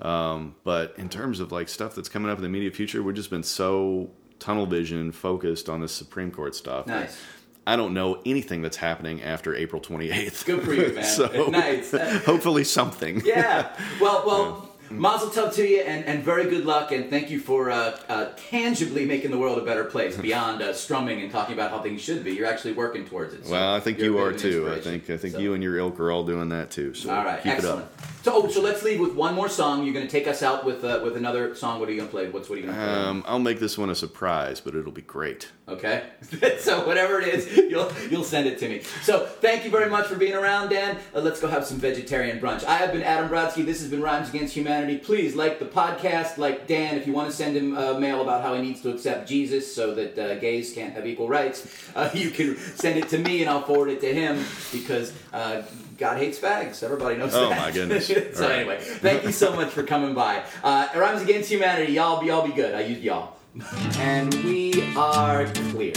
[0.00, 3.14] Um, but in terms of like stuff that's coming up in the immediate future, we've
[3.16, 6.86] just been so tunnel vision focused on the Supreme Court stuff.
[6.86, 7.20] Nice.
[7.66, 10.46] I don't know anything that's happening after April 28th.
[10.46, 11.04] Good for you, man.
[11.18, 11.90] so Nice.
[12.24, 13.20] hopefully something.
[13.26, 13.76] Yeah.
[14.00, 17.70] Well, well, Mazel tov to you, and, and very good luck, and thank you for
[17.70, 21.70] uh, uh, tangibly making the world a better place beyond uh, strumming and talking about
[21.70, 22.32] how things should be.
[22.32, 23.44] You're actually working towards it.
[23.46, 24.72] so Well, I think you are bit of an too.
[24.72, 26.94] I think I think So- you and your ilk are all doing that too.
[26.94, 27.80] So All right, keep excellent.
[27.80, 27.92] it up.
[28.24, 29.84] So, oh, so let's leave with one more song.
[29.84, 31.80] You're going to take us out with uh, with another song.
[31.80, 32.28] What are you going to play?
[32.28, 32.94] What's what are you going to play?
[32.94, 35.48] Um, I'll make this one a surprise, but it'll be great.
[35.68, 36.04] Okay,
[36.58, 38.82] so whatever it is, you'll you'll send it to me.
[39.02, 40.98] So thank you very much for being around, Dan.
[41.14, 42.64] Uh, let's go have some vegetarian brunch.
[42.64, 43.64] I have been Adam Brodsky.
[43.64, 44.77] This has been Rhymes Against Humanity.
[44.86, 46.96] Please like the podcast, like Dan.
[46.96, 49.74] If you want to send him a mail about how he needs to accept Jesus
[49.74, 51.66] so that uh, gays can't have equal rights,
[51.96, 55.62] uh, you can send it to me and I'll forward it to him because uh,
[55.98, 56.82] God hates fags.
[56.84, 57.58] Everybody knows Oh, that.
[57.58, 58.06] my goodness.
[58.06, 58.14] so
[58.48, 58.58] right.
[58.60, 60.44] anyway, thank you so much for coming by.
[60.62, 61.92] Uh, Rhymes Against Humanity.
[61.94, 62.74] Y'all be y'all be good.
[62.74, 63.36] I used y'all.
[63.98, 65.92] And we are clear.